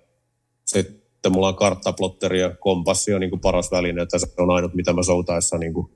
sitten 0.65 1.31
mulla 1.31 1.47
on 1.47 1.55
karttaplotteri 1.55 2.39
ja 2.39 2.55
kompassi 2.55 3.13
on 3.13 3.21
niin 3.21 3.29
kuin 3.29 3.39
paras 3.39 3.71
väline, 3.71 4.01
että 4.01 4.19
se 4.19 4.27
on 4.37 4.51
ainut 4.51 4.73
mitä 4.73 4.93
mä 4.93 5.03
soutaessa 5.03 5.57
niin 5.57 5.73
kuin 5.73 5.91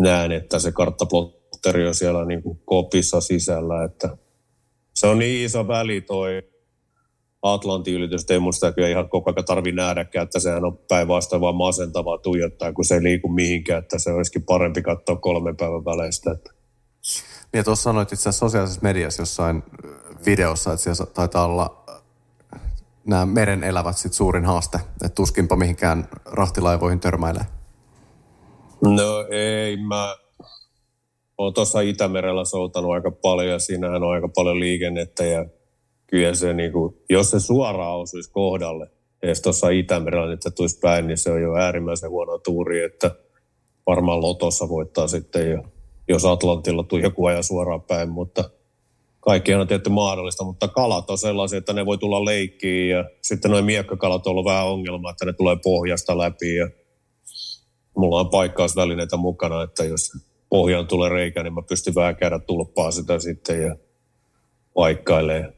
näen, 0.00 0.32
että 0.32 0.58
se 0.58 0.72
karttaplotteri 0.72 1.86
on 1.86 1.94
siellä 1.94 2.24
niin 2.24 2.42
kuin 2.42 2.60
kopissa 2.64 3.20
sisällä, 3.20 3.84
että 3.84 4.16
se 4.94 5.06
on 5.06 5.18
niin 5.18 5.44
iso 5.44 5.68
väli 5.68 6.00
toi 6.00 6.42
Atlantin 7.42 7.94
ylitys, 7.94 8.30
ei 8.30 8.38
mun 8.38 8.52
sitä 8.52 8.72
kyllä 8.72 8.88
ihan 8.88 9.08
koko 9.08 9.30
ajan 9.30 9.44
tarvi 9.44 9.72
nähdäkään, 9.72 10.24
että 10.24 10.40
sehän 10.40 10.64
on 10.64 10.78
päinvastoin 10.88 11.42
vaan 11.42 11.54
masentavaa 11.54 12.18
tuijottaa, 12.18 12.72
kun 12.72 12.84
se 12.84 12.94
ei 12.94 13.02
liiku 13.02 13.28
mihinkään, 13.28 13.82
että 13.82 13.98
se 13.98 14.12
olisikin 14.12 14.42
parempi 14.42 14.82
katsoa 14.82 15.16
kolmen 15.16 15.56
päivän 15.56 15.84
väleistä. 15.84 16.30
Että. 16.30 16.50
Niin 17.52 17.64
tuossa 17.64 17.82
sanoit 17.82 18.12
itse 18.12 18.28
asiassa 18.28 18.46
sosiaalisessa 18.46 18.82
mediassa 18.82 19.22
jossain 19.22 19.62
videossa, 20.26 20.72
että 20.72 20.82
siellä 20.82 21.12
taitaa 21.14 21.44
olla 21.44 21.84
nämä 23.06 23.26
meren 23.26 23.64
elävät 23.64 23.96
sit 23.96 24.12
suurin 24.12 24.44
haaste, 24.44 24.78
että 24.78 25.08
tuskinpa 25.14 25.56
mihinkään 25.56 26.08
rahtilaivoihin 26.24 27.00
törmäilee. 27.00 27.44
No 28.84 29.26
ei, 29.30 29.76
mä 29.76 30.16
oon 31.38 31.54
tuossa 31.54 31.80
Itämerellä 31.80 32.44
soutanut 32.44 32.92
aika 32.92 33.10
paljon 33.10 33.52
ja 33.52 33.58
siinähän 33.58 34.02
on 34.02 34.12
aika 34.12 34.28
paljon 34.28 34.60
liikennettä 34.60 35.24
ja 35.24 35.46
kyllä 36.06 36.34
se, 36.34 36.52
niin 36.52 36.72
kuin, 36.72 36.96
jos 37.10 37.30
se 37.30 37.40
suoraan 37.40 38.00
osuisi 38.00 38.30
kohdalle, 38.30 38.90
edes 39.22 39.42
tuossa 39.42 39.68
Itämerellä, 39.68 40.34
että 40.34 40.50
tulisi 40.50 40.78
päin, 40.78 41.06
niin 41.06 41.18
se 41.18 41.30
on 41.30 41.42
jo 41.42 41.54
äärimmäisen 41.54 42.10
huono 42.10 42.38
tuuri, 42.38 42.84
että 42.84 43.10
varmaan 43.86 44.22
Lotossa 44.22 44.68
voittaa 44.68 45.08
sitten 45.08 45.50
jo, 45.50 45.62
jos 46.10 46.24
Atlantilla 46.24 46.82
tuli 46.82 47.02
joku 47.02 47.26
ajan 47.26 47.44
suoraan 47.44 47.82
päin, 47.82 48.08
mutta 48.08 48.50
kaikki 49.20 49.54
on 49.54 49.66
tietty 49.66 49.90
mahdollista, 49.90 50.44
mutta 50.44 50.68
kalat 50.68 51.10
on 51.10 51.18
sellaisia, 51.18 51.58
että 51.58 51.72
ne 51.72 51.86
voi 51.86 51.98
tulla 51.98 52.24
leikkiin 52.24 52.90
ja 52.90 53.04
sitten 53.22 53.50
noin 53.50 53.64
miekkakalat 53.64 54.26
on 54.26 54.30
ollut 54.30 54.44
vähän 54.44 54.66
ongelma, 54.66 55.10
että 55.10 55.24
ne 55.24 55.32
tulee 55.32 55.56
pohjasta 55.62 56.18
läpi 56.18 56.54
ja 56.54 56.68
mulla 57.96 58.20
on 58.20 58.30
paikkausvälineitä 58.30 59.16
mukana, 59.16 59.62
että 59.62 59.84
jos 59.84 60.12
pohjaan 60.48 60.86
tulee 60.86 61.08
reikä, 61.08 61.42
niin 61.42 61.54
mä 61.54 61.62
pystyn 61.68 61.94
vähän 61.94 62.16
käydä 62.16 62.38
tulppaa 62.38 62.90
sitä 62.90 63.18
sitten 63.18 63.62
ja 63.62 63.76
paikkailee. 64.74 65.52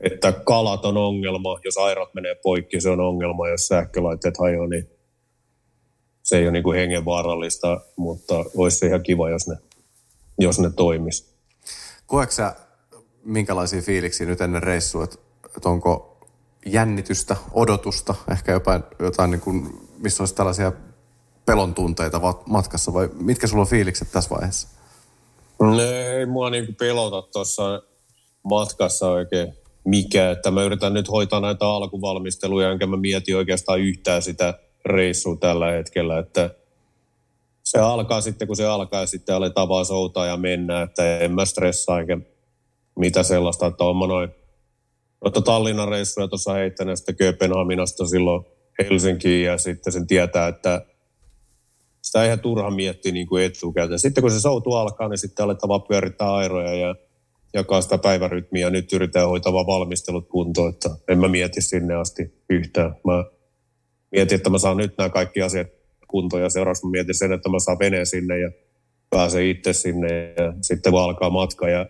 Että 0.00 0.32
kalat 0.32 0.84
on 0.84 0.96
ongelma, 0.96 1.60
jos 1.64 1.76
airat 1.76 2.14
menee 2.14 2.34
poikki, 2.42 2.80
se 2.80 2.90
on 2.90 3.00
ongelma, 3.00 3.48
jos 3.48 3.66
sähkölaitteet 3.66 4.38
hajoaa, 4.38 4.68
niin 4.68 4.90
se 6.22 6.38
ei 6.38 6.44
ole 6.44 6.52
niin 6.52 6.62
kuin 6.62 6.78
hengenvaarallista, 6.78 7.80
mutta 7.96 8.44
olisi 8.56 8.86
ihan 8.86 9.02
kiva, 9.02 9.30
jos 9.30 9.48
ne, 9.48 9.56
jos 10.38 10.58
ne 10.58 10.70
toimisi. 10.70 11.34
Koetko 12.06 12.32
sä 12.32 12.54
minkälaisia 13.24 13.82
fiiliksiä 13.82 14.26
nyt 14.26 14.40
ennen 14.40 14.62
reissua, 14.62 15.04
että, 15.04 15.16
että 15.56 15.68
onko 15.68 16.16
jännitystä, 16.66 17.36
odotusta, 17.52 18.14
ehkä 18.30 18.52
jopa 18.52 18.80
jotain, 18.98 19.30
niin 19.30 19.40
kuin, 19.40 19.80
missä 19.98 20.22
olisi 20.22 20.34
tällaisia 20.34 20.72
pelon 21.46 21.74
tunteita 21.74 22.20
matkassa 22.46 22.94
vai 22.94 23.08
mitkä 23.14 23.46
sulla 23.46 23.62
on 23.62 23.68
fiilikset 23.68 24.12
tässä 24.12 24.30
vaiheessa? 24.30 24.68
No, 25.60 25.80
ei 25.80 26.26
mua 26.26 26.50
niin 26.50 26.74
pelota 26.74 27.22
tuossa 27.22 27.82
matkassa 28.42 29.10
oikein 29.10 29.54
mikä, 29.84 30.30
että 30.30 30.50
mä 30.50 30.62
yritän 30.62 30.94
nyt 30.94 31.10
hoitaa 31.10 31.40
näitä 31.40 31.66
alkuvalmisteluja, 31.66 32.70
enkä 32.70 32.86
mä 32.86 32.96
mieti 32.96 33.34
oikeastaan 33.34 33.80
yhtään 33.80 34.22
sitä 34.22 34.54
reissua 34.84 35.36
tällä 35.36 35.70
hetkellä, 35.70 36.18
että 36.18 36.50
se 37.70 37.78
alkaa 37.78 38.20
sitten, 38.20 38.48
kun 38.48 38.56
se 38.56 38.66
alkaa, 38.66 39.00
ja 39.00 39.06
sitten 39.06 39.34
aletaan 39.34 39.68
vaan 39.68 39.86
soutaa 39.86 40.26
ja 40.26 40.36
mennä, 40.36 40.82
että 40.82 41.18
en 41.18 41.32
mä 41.32 41.44
stressaa 41.44 42.00
enkä 42.00 42.18
mitä 42.98 43.22
sellaista, 43.22 43.66
että 43.66 43.84
on 43.84 43.96
mä 43.96 44.06
noin 44.06 44.28
noita 45.24 45.42
Tallinnan 45.42 45.88
reissuja 45.88 46.28
tuossa 46.28 46.52
heittänyt 46.52 46.96
sitten 46.96 47.16
Kööpenhaminasta 47.16 48.06
silloin 48.06 48.44
Helsinkiin 48.78 49.44
ja 49.44 49.58
sitten 49.58 49.92
sen 49.92 50.06
tietää, 50.06 50.48
että 50.48 50.86
sitä 52.02 52.24
ihan 52.24 52.40
turha 52.40 52.70
miettiä 52.70 53.12
niin 53.12 53.26
kuin 53.26 53.44
etukäteen. 53.44 53.98
Sitten 53.98 54.22
kun 54.22 54.30
se 54.30 54.40
soutu 54.40 54.72
alkaa, 54.72 55.08
niin 55.08 55.18
sitten 55.18 55.44
aletaan 55.44 55.68
vaan 55.68 55.82
pyörittää 55.82 56.34
airoja 56.34 56.74
ja 56.74 56.94
jakaa 57.54 57.80
sitä 57.80 57.98
päivärytmiä. 57.98 58.70
Nyt 58.70 58.92
yritetään 58.92 59.28
hoitaa 59.28 59.52
vaan 59.52 59.66
valmistelut 59.66 60.28
kuntoon, 60.28 60.72
että 60.72 60.90
en 61.08 61.18
mä 61.18 61.28
mieti 61.28 61.62
sinne 61.62 61.94
asti 61.94 62.44
yhtään. 62.50 62.96
Mä 63.04 63.24
mietin, 64.12 64.36
että 64.36 64.50
mä 64.50 64.58
saan 64.58 64.76
nyt 64.76 64.98
nämä 64.98 65.08
kaikki 65.08 65.42
asiat 65.42 65.77
kuntoon 66.08 66.42
ja 66.42 66.50
seuraavaksi 66.50 66.86
mä 66.86 66.90
mietin 66.90 67.14
sen, 67.14 67.32
että 67.32 67.48
mä 67.48 67.58
saan 67.58 67.78
veneen 67.78 68.06
sinne 68.06 68.38
ja 68.38 68.50
pääsen 69.10 69.46
itse 69.46 69.72
sinne 69.72 70.08
ja 70.22 70.52
sitten 70.60 70.92
vaan 70.92 71.04
alkaa 71.04 71.30
matka. 71.30 71.68
Ja 71.68 71.86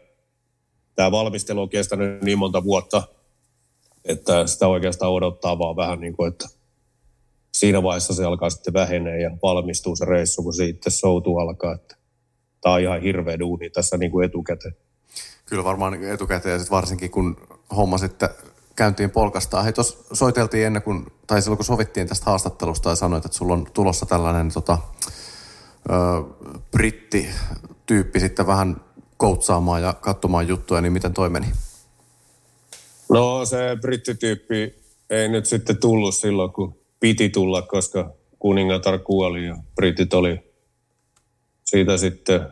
tämä 0.94 1.10
valmistelu 1.10 1.60
on 1.60 1.68
kestänyt 1.68 2.22
niin 2.22 2.38
monta 2.38 2.64
vuotta, 2.64 3.02
että 4.04 4.46
sitä 4.46 4.68
oikeastaan 4.68 5.12
odottaa 5.12 5.58
vaan 5.58 5.76
vähän 5.76 6.00
niin 6.00 6.16
kuin, 6.16 6.28
että 6.28 6.48
siinä 7.52 7.82
vaiheessa 7.82 8.14
se 8.14 8.24
alkaa 8.24 8.50
sitten 8.50 8.74
vähenee 8.74 9.20
ja 9.20 9.30
valmistuu 9.42 9.96
se 9.96 10.04
reissu, 10.04 10.42
kun 10.42 10.54
sitten 10.54 10.92
soutu 10.92 11.36
alkaa. 11.36 11.74
Että 11.74 11.96
tämä 12.60 12.74
on 12.74 12.80
ihan 12.80 13.02
hirveä 13.02 13.38
duuni 13.38 13.70
tässä 13.70 13.96
niin 13.96 14.10
kuin 14.10 14.24
etukäteen. 14.24 14.76
Kyllä 15.46 15.64
varmaan 15.64 16.04
etukäteen 16.04 16.60
ja 16.60 16.66
varsinkin 16.70 17.10
kun 17.10 17.36
homma 17.76 17.98
sitten 17.98 18.28
käyntiin 18.78 19.10
polkastaa. 19.10 19.62
Hei, 19.62 19.72
tuossa 19.72 19.98
soiteltiin 20.12 20.66
ennen 20.66 20.82
kuin, 20.82 21.06
tai 21.26 21.42
silloin 21.42 21.58
kun 21.58 21.64
sovittiin 21.64 22.08
tästä 22.08 22.26
haastattelusta 22.26 22.90
ja 22.90 22.94
sanoit, 22.94 23.24
että 23.24 23.38
sulla 23.38 23.52
on 23.52 23.66
tulossa 23.74 24.06
tällainen 24.06 24.52
tota, 24.52 24.78
ö, 25.90 25.94
britti-tyyppi 26.70 28.20
sitten 28.20 28.46
vähän 28.46 28.80
koutsaamaan 29.16 29.82
ja 29.82 29.92
katsomaan 29.92 30.48
juttuja, 30.48 30.80
niin 30.80 30.92
miten 30.92 31.14
toi 31.14 31.30
meni? 31.30 31.46
No 33.08 33.44
se 33.44 33.76
brittityyppi 33.80 34.74
ei 35.10 35.28
nyt 35.28 35.46
sitten 35.46 35.76
tullut 35.76 36.14
silloin, 36.14 36.52
kun 36.52 36.78
piti 37.00 37.28
tulla, 37.28 37.62
koska 37.62 38.10
kuningatar 38.38 38.98
kuoli 38.98 39.46
ja 39.46 39.56
britit 39.74 40.14
oli 40.14 40.52
siitä 41.64 41.96
sitten 41.96 42.48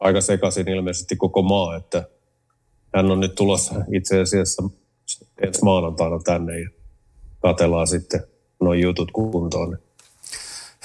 aika 0.00 0.20
sekaisin 0.20 0.68
ilmeisesti 0.68 1.16
koko 1.16 1.42
maa, 1.42 1.76
että 1.76 2.08
hän 2.94 3.10
on 3.10 3.20
nyt 3.20 3.34
tulossa 3.34 3.74
itse 3.92 4.20
asiassa 4.20 4.62
ensi 5.38 5.64
maanantaina 5.64 6.18
tänne 6.18 6.60
ja 6.60 6.68
katellaan 7.42 7.86
sitten 7.86 8.24
noin 8.60 8.80
jutut 8.80 9.10
kuntoon. 9.10 9.78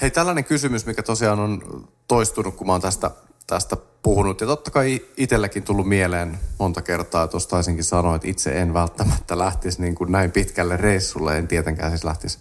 Hei, 0.00 0.10
tällainen 0.10 0.44
kysymys, 0.44 0.86
mikä 0.86 1.02
tosiaan 1.02 1.40
on 1.40 1.62
toistunut, 2.08 2.56
kun 2.56 2.66
mä 2.66 2.72
oon 2.72 2.80
tästä, 2.80 3.10
tästä 3.46 3.76
puhunut. 4.02 4.40
Ja 4.40 4.46
totta 4.46 4.70
kai 4.70 5.00
itselläkin 5.16 5.62
tullut 5.62 5.88
mieleen 5.88 6.38
monta 6.58 6.82
kertaa. 6.82 7.28
Tuossa 7.28 7.48
taisinkin 7.48 7.84
sanoa, 7.84 8.16
että 8.16 8.28
itse 8.28 8.60
en 8.60 8.74
välttämättä 8.74 9.38
lähtisi 9.38 9.80
niin 9.80 9.94
kuin 9.94 10.12
näin 10.12 10.32
pitkälle 10.32 10.76
reissulle. 10.76 11.38
En 11.38 11.48
tietenkään 11.48 11.90
siis 11.90 12.04
lähtisi. 12.04 12.38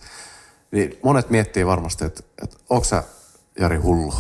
Niin 0.71 0.99
monet 1.03 1.29
miettii 1.29 1.65
varmasti, 1.65 2.05
että, 2.05 2.23
että 2.43 2.57
onko 2.69 2.83
sä 2.83 3.03
Jari 3.59 3.77
hullu? 3.77 4.13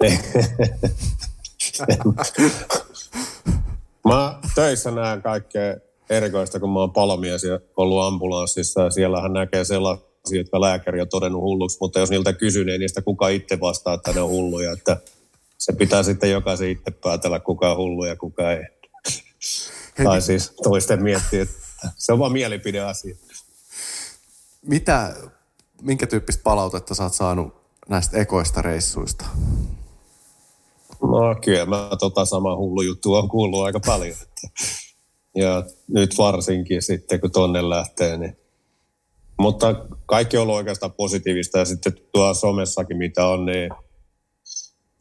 mä 4.04 4.38
töissä 4.54 4.90
näen 4.90 5.22
kaikkea 5.22 5.76
erikoista, 6.10 6.60
kun 6.60 6.70
mä 6.70 6.80
oon 6.80 6.92
palomies 6.92 7.44
ja 7.44 7.60
ollut 7.76 8.04
ambulanssissa 8.04 8.80
ja 8.80 8.90
siellähän 8.90 9.32
näkee 9.32 9.64
sellaisia, 9.64 10.38
jotka 10.38 10.60
lääkäri 10.60 11.00
on 11.00 11.08
todennut 11.08 11.42
hulluksi, 11.42 11.78
mutta 11.80 11.98
jos 11.98 12.10
niiltä 12.10 12.32
kysyy, 12.32 12.64
niin 12.64 12.80
niistä 12.80 13.02
kuka 13.02 13.28
itse 13.28 13.60
vastaa, 13.60 13.94
että 13.94 14.12
ne 14.12 14.20
on 14.20 14.28
hulluja, 14.28 14.72
että 14.72 14.96
se 15.58 15.72
pitää 15.72 16.02
sitten 16.02 16.30
jokaisen 16.30 16.70
itse 16.70 16.90
päätellä, 16.90 17.40
kuka 17.40 17.70
on 17.70 17.76
hullu 17.76 18.04
ja 18.04 18.16
kuka 18.16 18.52
ei. 18.52 18.64
Tai 20.04 20.22
siis 20.22 20.52
toisten 20.62 21.02
miettiä, 21.02 21.42
että 21.42 21.54
se 21.96 22.12
on 22.12 22.18
vaan 22.18 22.32
mielipideasia. 22.32 23.16
Mitä, 24.62 25.14
minkä 25.82 26.06
tyyppistä 26.06 26.42
palautetta 26.42 26.94
sä 26.94 27.02
oot 27.02 27.14
saanut 27.14 27.54
näistä 27.88 28.18
ekoista 28.18 28.62
reissuista? 28.62 29.24
No 31.10 31.36
kyllä, 31.44 31.66
mä 31.66 31.88
tota 32.00 32.24
sama 32.24 32.56
hullu 32.56 32.82
juttu 32.82 33.14
on 33.14 33.28
kuullut 33.28 33.64
aika 33.64 33.80
paljon. 33.86 34.16
Ja 35.36 35.64
nyt 35.88 36.18
varsinkin 36.18 36.82
sitten, 36.82 37.20
kun 37.20 37.30
tonne 37.30 37.68
lähtee, 37.68 38.16
niin 38.16 38.36
mutta 39.38 39.74
kaikki 40.06 40.36
on 40.36 40.42
ollut 40.42 40.56
oikeastaan 40.56 40.92
positiivista 40.92 41.58
ja 41.58 41.64
sitten 41.64 41.92
tuo 42.12 42.34
somessakin 42.34 42.96
mitä 42.96 43.26
on, 43.26 43.46
niin 43.46 43.70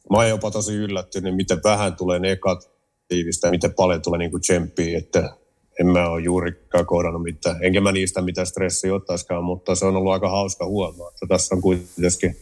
mä 0.10 0.17
oon 0.17 0.29
jopa 0.29 0.51
tosi 0.51 0.75
yllättynyt, 0.75 1.36
miten 1.36 1.62
vähän 1.63 1.95
tulee 1.95 2.19
negatiivista 2.19 3.48
ja 3.48 3.51
miten 3.51 3.74
paljon 3.74 4.01
tulee 4.01 4.17
niin 4.17 4.41
tsemppiä, 4.41 4.98
että 4.98 5.38
en 5.79 5.88
mä 5.88 6.10
ole 6.10 6.22
juurikaan 6.22 6.86
kohdannut 6.86 7.24
mitään. 7.24 7.63
Enkä 7.63 7.81
mä 7.81 7.91
niistä 7.91 8.22
mitään 8.22 8.48
stressiä 8.48 8.95
ottaisikaan, 8.95 9.43
mutta 9.43 9.75
se 9.75 9.86
on 9.86 9.95
ollut 9.95 10.13
aika 10.13 10.29
hauska 10.29 10.65
huomaa, 10.65 11.10
että 11.10 11.25
tässä 11.29 11.55
on 11.55 11.62
kuitenkin, 11.62 12.38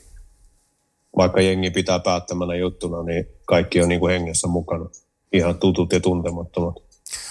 vaikka 1.18 1.42
jengi 1.42 1.70
pitää 1.70 2.00
päättämänä 2.00 2.56
juttuna, 2.56 3.04
niin 3.04 3.28
kaikki 3.52 3.82
on 3.82 3.90
niin 3.90 4.00
kuin 4.00 4.12
hengessä 4.12 4.48
mukana. 4.48 4.86
Ihan 5.34 5.58
tutut 5.58 5.94
ja 5.94 6.00
tuntemattomat. 6.00 6.76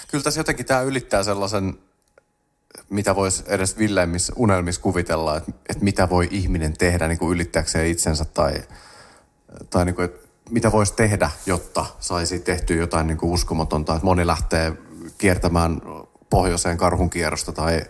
Kyllä 0.07 0.23
tässä 0.23 0.39
jotenkin 0.39 0.65
tämä 0.65 0.81
ylittää 0.81 1.23
sellaisen, 1.23 1.79
mitä 2.89 3.15
voisi 3.15 3.43
edes 3.47 3.77
villeimmissä 3.77 4.33
unelmissa 4.35 4.81
kuvitella, 4.81 5.37
että, 5.37 5.51
että 5.69 5.83
mitä 5.83 6.09
voi 6.09 6.27
ihminen 6.31 6.73
tehdä 6.77 7.07
niin 7.07 7.17
kuin 7.17 7.35
ylittääkseen 7.35 7.87
itsensä 7.87 8.25
tai, 8.25 8.53
tai 9.69 9.85
niin 9.85 9.95
kuin, 9.95 10.05
että 10.05 10.27
mitä 10.49 10.71
voisi 10.71 10.93
tehdä, 10.93 11.29
jotta 11.45 11.85
saisi 11.99 12.39
tehtyä 12.39 12.75
jotain 12.75 13.07
niin 13.07 13.17
kuin 13.17 13.31
uskomatonta. 13.31 13.95
Että 13.95 14.05
moni 14.05 14.27
lähtee 14.27 14.73
kiertämään 15.17 15.81
pohjoiseen 16.29 16.77
karhunkierrosta 16.77 17.51
tai 17.51 17.81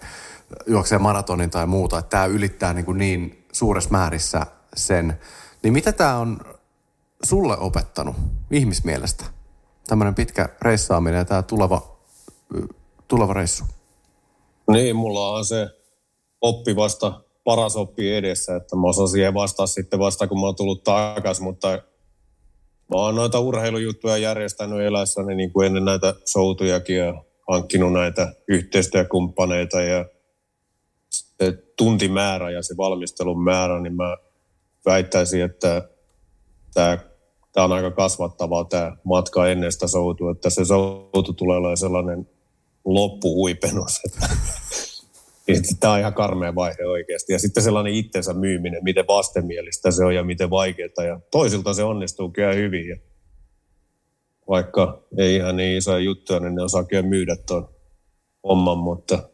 juoksee 0.67 0.97
maratonin 0.97 1.49
tai 1.49 1.67
muuta. 1.67 1.99
Että 1.99 2.09
tämä 2.09 2.25
ylittää 2.25 2.73
niin, 2.73 2.85
kuin 2.85 2.97
niin 2.97 3.45
suuressa 3.51 3.89
määrissä 3.89 4.45
sen. 4.75 5.19
Niin 5.63 5.73
mitä 5.73 5.91
tämä 5.91 6.17
on 6.17 6.39
sulle 7.25 7.57
opettanut 7.57 8.15
ihmismielestä? 8.51 9.25
Tämmöinen 9.87 10.15
pitkä 10.15 10.49
reissaaminen 10.61 11.17
ja 11.17 11.25
tämä 11.25 11.41
tuleva, 11.41 11.97
tuleva 13.07 13.33
reissu. 13.33 13.63
Niin, 14.71 14.95
mulla 14.95 15.29
on 15.29 15.45
se 15.45 15.67
oppi 16.41 16.75
vasta, 16.75 17.21
paras 17.43 17.75
oppi 17.75 18.15
edessä, 18.15 18.55
että 18.55 18.75
mä 18.75 18.87
osaan 18.87 19.09
siihen 19.09 19.33
vastaa 19.33 19.67
sitten 19.67 19.99
vasta, 19.99 20.27
kun 20.27 20.39
mä 20.39 20.45
oon 20.45 20.55
tullut 20.55 20.83
takaisin, 20.83 21.43
mutta 21.43 21.67
mä 22.91 22.97
oon 22.97 23.15
noita 23.15 23.39
urheilujuttuja 23.39 24.17
järjestänyt 24.17 24.81
elässäni 24.81 25.35
niin 25.35 25.53
kuin 25.53 25.67
ennen 25.67 25.85
näitä 25.85 26.13
soutujakin 26.25 26.97
ja 26.97 27.23
hankkinut 27.51 27.93
näitä 27.93 28.33
yhteistyökumppaneita 28.47 29.81
ja 29.81 30.05
se 31.09 31.51
tuntimäärä 31.77 32.51
ja 32.51 32.63
se 32.63 32.77
valmistelun 32.77 33.43
määrä, 33.43 33.79
niin 33.79 33.95
mä 33.95 34.17
väittäisin, 34.85 35.41
että 35.41 35.89
tämä, 36.73 36.97
tämä 37.51 37.65
on 37.65 37.71
aika 37.71 37.91
kasvattavaa 37.91 38.63
tämä 38.63 38.97
matka 39.03 39.47
ennen 39.47 39.71
sitä 39.71 39.87
soutua, 39.87 40.31
että 40.31 40.49
se 40.49 40.65
soutu 40.65 41.33
tulee 41.33 41.57
olemaan 41.57 41.77
sellainen 41.77 42.29
loppuhuipennus. 42.85 43.99
Tämä 45.79 45.93
on 45.93 45.99
ihan 45.99 46.13
karmea 46.13 46.55
vaihe 46.55 46.85
oikeasti. 46.85 47.33
Ja 47.33 47.39
sitten 47.39 47.63
sellainen 47.63 47.93
itsensä 47.93 48.33
myyminen, 48.33 48.83
miten 48.83 49.07
vastenmielistä 49.07 49.91
se 49.91 50.05
on 50.05 50.15
ja 50.15 50.23
miten 50.23 50.49
vaikeaa. 50.49 51.05
Ja 51.07 51.19
toisilta 51.31 51.73
se 51.73 51.83
onnistuu 51.83 52.29
kyllä 52.29 52.53
hyvin. 52.53 52.89
Ja 52.89 52.97
vaikka 54.49 55.03
ei 55.17 55.35
ihan 55.35 55.55
niin 55.55 55.77
isoja 55.77 55.99
juttuja, 55.99 56.39
niin 56.39 56.55
ne 56.55 56.63
osaa 56.63 56.83
kyllä 56.83 57.03
myydä 57.03 57.35
tuon 57.35 57.69
homman, 58.43 58.77
mutta 58.77 59.29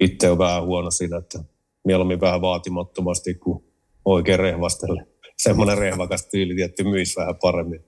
itse 0.00 0.30
on 0.30 0.38
vähän 0.38 0.64
huono 0.64 0.90
siinä, 0.90 1.16
että 1.16 1.38
mieluummin 1.84 2.20
vähän 2.20 2.40
vaatimattomasti 2.40 3.34
kuin 3.34 3.64
oikein 4.04 4.38
rehvastelle. 4.38 5.06
Semmoinen 5.42 5.78
rehvakas 5.78 6.26
tyyli 6.26 6.54
tietty 6.54 6.84
myisi 6.84 7.16
vähän 7.16 7.36
paremmin. 7.36 7.84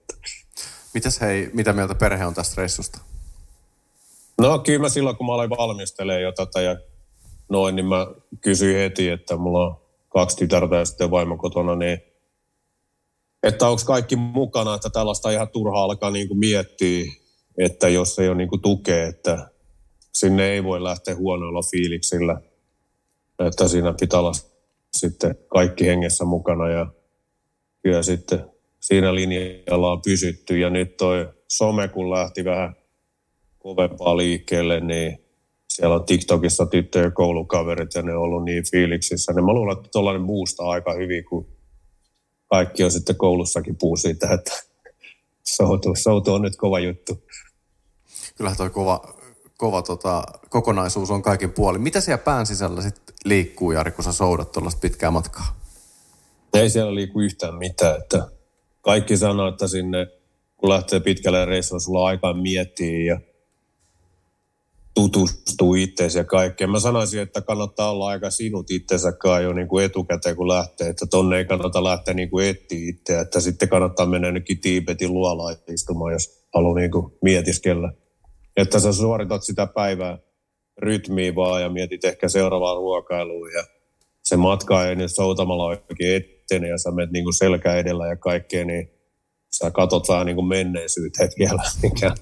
Mitäs 0.93 1.21
hei, 1.21 1.49
mitä 1.53 1.73
mieltä 1.73 1.95
perhe 1.95 2.25
on 2.25 2.33
tästä 2.33 2.53
reissusta? 2.57 2.99
No 4.37 4.59
kyllä 4.59 4.79
mä 4.79 4.89
silloin, 4.89 5.15
kun 5.15 5.25
mä 5.25 5.33
aloin 5.33 5.49
valmistelemaan 5.49 6.21
jo 6.21 6.31
tätä 6.31 6.61
ja 6.61 6.77
noin, 7.49 7.75
niin 7.75 7.85
mä 7.85 8.07
kysyin 8.41 8.77
heti, 8.77 9.09
että 9.09 9.37
mulla 9.37 9.67
on 9.67 9.81
kaksi 10.09 10.37
tytärtä 10.37 10.75
ja 10.75 10.85
sitten 10.85 11.11
vaimo 11.11 11.37
kotona, 11.37 11.75
niin 11.75 11.99
että 13.43 13.67
onko 13.67 13.81
kaikki 13.85 14.15
mukana, 14.15 14.75
että 14.75 14.89
tällaista 14.89 15.31
ihan 15.31 15.49
turha 15.49 15.83
alkaa 15.83 16.11
niin 16.11 16.27
kuin 16.27 16.39
miettiä, 16.39 17.11
että 17.57 17.89
jos 17.89 18.19
ei 18.19 18.27
ole 18.27 18.37
niin 18.37 18.49
kuin 18.49 18.61
tukea, 18.61 19.07
että 19.07 19.49
sinne 20.13 20.51
ei 20.51 20.63
voi 20.63 20.83
lähteä 20.83 21.15
huonoilla 21.15 21.61
fiiliksillä, 21.71 22.41
että 23.39 23.67
siinä 23.67 23.93
pitää 23.99 24.19
olla 24.19 24.31
sitten 24.97 25.35
kaikki 25.47 25.87
hengessä 25.87 26.25
mukana 26.25 26.69
ja 26.69 26.87
kyllä 27.83 28.03
sitten 28.03 28.45
siinä 28.79 29.15
linjalla 29.15 29.91
on 29.91 30.01
pysytty 30.01 30.59
ja 30.59 30.69
nyt 30.69 30.97
toi 30.97 31.29
some 31.47 31.87
kun 31.87 32.09
lähti 32.09 32.45
vähän 32.45 32.75
kovempaa 33.59 34.17
liikkeelle, 34.17 34.79
niin 34.79 35.19
siellä 35.69 35.95
on 35.95 36.05
TikTokissa 36.05 36.65
tyttöjen 36.65 37.13
koulukaverit 37.13 37.93
ja 37.95 38.01
ne 38.01 38.15
on 38.15 38.21
ollut 38.21 38.43
niin 38.43 38.63
fiiliksissä. 38.71 39.33
Niin 39.33 39.45
mä 39.45 39.53
luulen, 39.53 39.77
että 39.77 39.89
tuollainen 39.91 40.27
boostaa 40.27 40.69
aika 40.69 40.93
hyvin, 40.93 41.25
kun 41.25 41.47
kaikki 42.47 42.83
on 42.83 42.91
sitten 42.91 43.15
koulussakin 43.15 43.75
puu 43.79 43.97
siitä, 43.97 44.33
että 44.33 44.51
soutu, 45.43 45.95
soutu 45.95 46.33
on 46.33 46.41
nyt 46.41 46.55
kova 46.55 46.79
juttu. 46.79 47.23
Kyllähän 48.35 48.57
toi 48.57 48.69
kova, 48.69 49.13
kova 49.57 49.81
tota, 49.81 50.23
kokonaisuus 50.49 51.11
on 51.11 51.21
kaikin 51.21 51.51
puolin. 51.51 51.81
Mitä 51.81 52.01
siellä 52.01 52.23
pään 52.23 52.45
sisällä 52.45 52.81
sitten 52.81 53.15
liikkuu, 53.25 53.71
Jari, 53.71 53.91
kun 53.91 54.03
sä 54.03 54.11
soudat 54.11 54.51
tuollaista 54.51 54.79
pitkää 54.79 55.11
matkaa? 55.11 55.62
Ei 56.53 56.69
siellä 56.69 56.95
liiku 56.95 57.21
yhtään 57.21 57.55
mitään. 57.55 58.01
Että 58.01 58.27
kaikki 58.81 59.17
sanoo, 59.17 59.47
että 59.47 59.67
sinne 59.67 60.07
kun 60.57 60.69
lähtee 60.69 60.99
pitkälle 60.99 61.45
reissuun, 61.45 61.81
sulla 61.81 61.99
on 61.99 62.07
aikaa 62.07 62.33
miettiä 62.33 63.13
ja 63.13 63.19
tutustuu 64.93 65.75
itseesi 65.75 66.17
ja 66.17 66.23
kaikkea. 66.23 66.67
Mä 66.67 66.79
sanoisin, 66.79 67.21
että 67.21 67.41
kannattaa 67.41 67.91
olla 67.91 68.07
aika 68.07 68.29
sinut 68.29 68.71
itsensäkaan 68.71 69.43
jo 69.43 69.53
niin 69.53 69.67
kuin 69.67 69.85
etukäteen, 69.85 70.35
kun 70.35 70.47
lähtee. 70.47 70.89
Että 70.89 71.05
tonne 71.05 71.37
ei 71.37 71.45
kannata 71.45 71.83
lähteä 71.83 72.13
niin 72.13 72.29
kuin 72.29 72.47
etsiä 72.47 72.89
itseä, 72.89 73.21
että 73.21 73.39
sitten 73.39 73.69
kannattaa 73.69 74.05
mennä 74.05 74.31
nytkin 74.31 74.61
Tiibetin 74.61 75.13
luolaan 75.13 75.55
istumaan, 75.73 76.13
jos 76.13 76.45
haluaa 76.53 76.75
niin 76.75 76.91
kuin 76.91 77.13
mietiskellä. 77.21 77.93
Että 78.57 78.79
sä 78.79 78.93
suoritat 78.93 79.43
sitä 79.43 79.67
päivää 79.67 80.17
rytmiä 80.77 81.35
vaan 81.35 81.61
ja 81.61 81.69
mietit 81.69 82.05
ehkä 82.05 82.29
seuraavaa 82.29 82.75
ruokailua 82.75 83.49
ja 83.49 83.63
se 84.23 84.37
matka 84.37 84.87
ei 84.87 84.95
nyt 84.95 85.11
soutamalla 85.15 85.65
oikein 85.65 86.23
etene 86.53 86.67
ja 86.67 86.77
sä 86.77 86.91
menet 86.91 87.11
niin 87.11 87.23
kuin 87.23 87.33
selkä 87.33 87.75
edellä 87.75 88.07
ja 88.07 88.15
kaikkea, 88.15 88.65
niin 88.65 88.89
sä 89.49 89.71
katot 89.71 90.09
vähän 90.09 90.25
niin 90.25 90.35
kuin 90.35 90.47
menneisyyteen 90.47 91.29
vielä, 91.39 91.63
mikä 91.83 92.15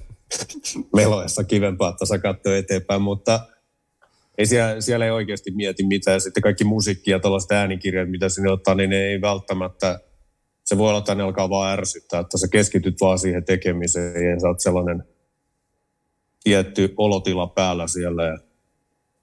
meloessa 0.95 1.43
kivempaa, 1.43 1.89
että 1.89 2.05
saa 2.05 2.19
katsoa 2.19 2.57
eteenpäin, 2.57 3.01
mutta 3.01 3.39
ei 4.37 4.45
siellä, 4.45 4.81
siellä 4.81 5.05
ei 5.05 5.11
oikeasti 5.11 5.51
mieti 5.51 5.85
mitään. 5.85 6.21
Sitten 6.21 6.43
kaikki 6.43 6.63
musiikki 6.63 7.11
ja 7.11 7.19
tällaiset 7.19 7.51
äänikirjat, 7.51 8.09
mitä 8.09 8.29
sinne 8.29 8.51
ottaa, 8.51 8.75
niin 8.75 8.89
ne 8.89 8.97
ei 8.97 9.21
välttämättä, 9.21 9.99
se 10.65 10.77
voi 10.77 10.89
olla, 10.89 10.99
että 10.99 11.15
ne 11.15 11.23
alkaa 11.23 11.49
vaan 11.49 11.73
ärsyttää, 11.73 12.19
että 12.19 12.37
sä 12.37 12.47
keskityt 12.51 12.95
vaan 13.01 13.19
siihen 13.19 13.45
tekemiseen 13.45 14.29
ja 14.29 14.39
sä 14.39 14.47
oot 14.47 14.59
sellainen 14.59 15.03
tietty 16.43 16.93
olotila 16.97 17.47
päällä 17.47 17.87
siellä 17.87 18.23
ja 18.23 18.37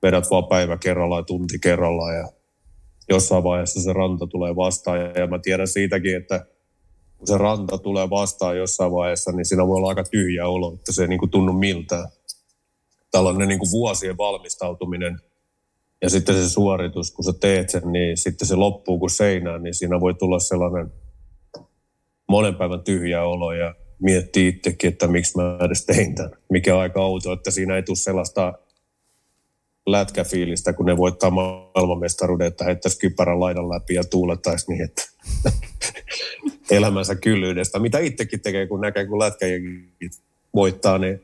vedät 0.02 0.30
vaan 0.30 0.46
päivä 0.46 0.76
kerrallaan 0.76 1.20
ja 1.20 1.24
tunti 1.24 1.58
kerrallaan 1.58 2.14
ja 2.14 2.28
jossain 3.08 3.44
vaiheessa 3.44 3.80
se 3.80 3.92
ranta 3.92 4.26
tulee 4.26 4.56
vastaan 4.56 4.98
ja 5.00 5.26
mä 5.26 5.38
tiedän 5.38 5.68
siitäkin, 5.68 6.16
että 6.16 6.46
kun 7.18 7.26
se 7.26 7.38
ranta 7.38 7.78
tulee 7.78 8.10
vastaan 8.10 8.56
jossain 8.56 8.92
vaiheessa, 8.92 9.32
niin 9.32 9.44
siinä 9.44 9.66
voi 9.66 9.76
olla 9.76 9.88
aika 9.88 10.04
tyhjä 10.04 10.48
olo, 10.48 10.74
että 10.74 10.92
se 10.92 11.02
ei 11.02 11.08
niin 11.08 11.18
kuin 11.18 11.30
tunnu 11.30 11.52
miltään. 11.52 12.08
Tällainen 13.10 13.48
niin 13.48 13.58
kuin 13.58 13.70
vuosien 13.70 14.18
valmistautuminen 14.18 15.20
ja 16.02 16.10
sitten 16.10 16.34
se 16.34 16.48
suoritus, 16.48 17.10
kun 17.10 17.24
sä 17.24 17.32
teet 17.32 17.70
sen, 17.70 17.92
niin 17.92 18.16
sitten 18.16 18.48
se 18.48 18.54
loppuu 18.54 18.98
kuin 18.98 19.10
seinään, 19.10 19.62
niin 19.62 19.74
siinä 19.74 20.00
voi 20.00 20.14
tulla 20.14 20.38
sellainen 20.38 20.92
monen 22.28 22.54
päivän 22.54 22.82
tyhjä 22.82 23.24
olo 23.24 23.52
ja 23.52 23.74
miettii 24.02 24.48
itsekin, 24.48 24.88
että 24.88 25.06
miksi 25.06 25.36
mä 25.36 25.58
edes 25.64 25.86
tein 25.86 26.14
tämän. 26.14 26.30
Mikä 26.50 26.78
aika 26.78 27.00
outo, 27.00 27.32
että 27.32 27.50
siinä 27.50 27.76
ei 27.76 27.82
tule 27.82 27.96
sellaista 27.96 28.58
lätkäfiilistä, 29.92 30.72
kun 30.72 30.87
ne 30.87 30.96
voittaa 30.96 31.31
maailmanmestaruuden, 31.31 32.46
että 32.46 32.64
heittäisi 32.64 32.98
kypärän 32.98 33.40
laidan 33.40 33.68
läpi 33.68 33.94
ja 33.94 34.05
tuulettaisi 34.05 34.70
niin, 34.72 34.85
että 34.85 35.03
elämänsä 36.70 37.14
kyllyydestä. 37.14 37.79
Mitä 37.79 37.98
itsekin 37.98 38.40
tekee, 38.40 38.66
kun 38.66 38.81
näkee, 38.81 39.07
kun 39.07 39.18
lätkäjengit 39.18 40.22
voittaa, 40.55 40.98
niin 40.98 41.22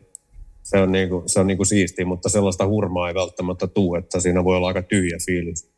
se 0.62 0.79
on, 0.79 0.92
niin 0.92 1.09
kuin, 1.09 1.29
se 1.29 1.40
on 1.40 1.46
niin 1.46 1.57
kuin 1.57 1.66
siistiä, 1.66 2.05
mutta 2.05 2.29
sellaista 2.29 2.66
hurmaa 2.66 3.09
ei 3.09 3.14
välttämättä 3.14 3.66
tule, 3.66 3.98
että 3.98 4.20
siinä 4.20 4.44
voi 4.44 4.57
olla 4.57 4.68
aika 4.68 4.83
tyhjä 4.83 5.18
fiilis. 5.27 5.70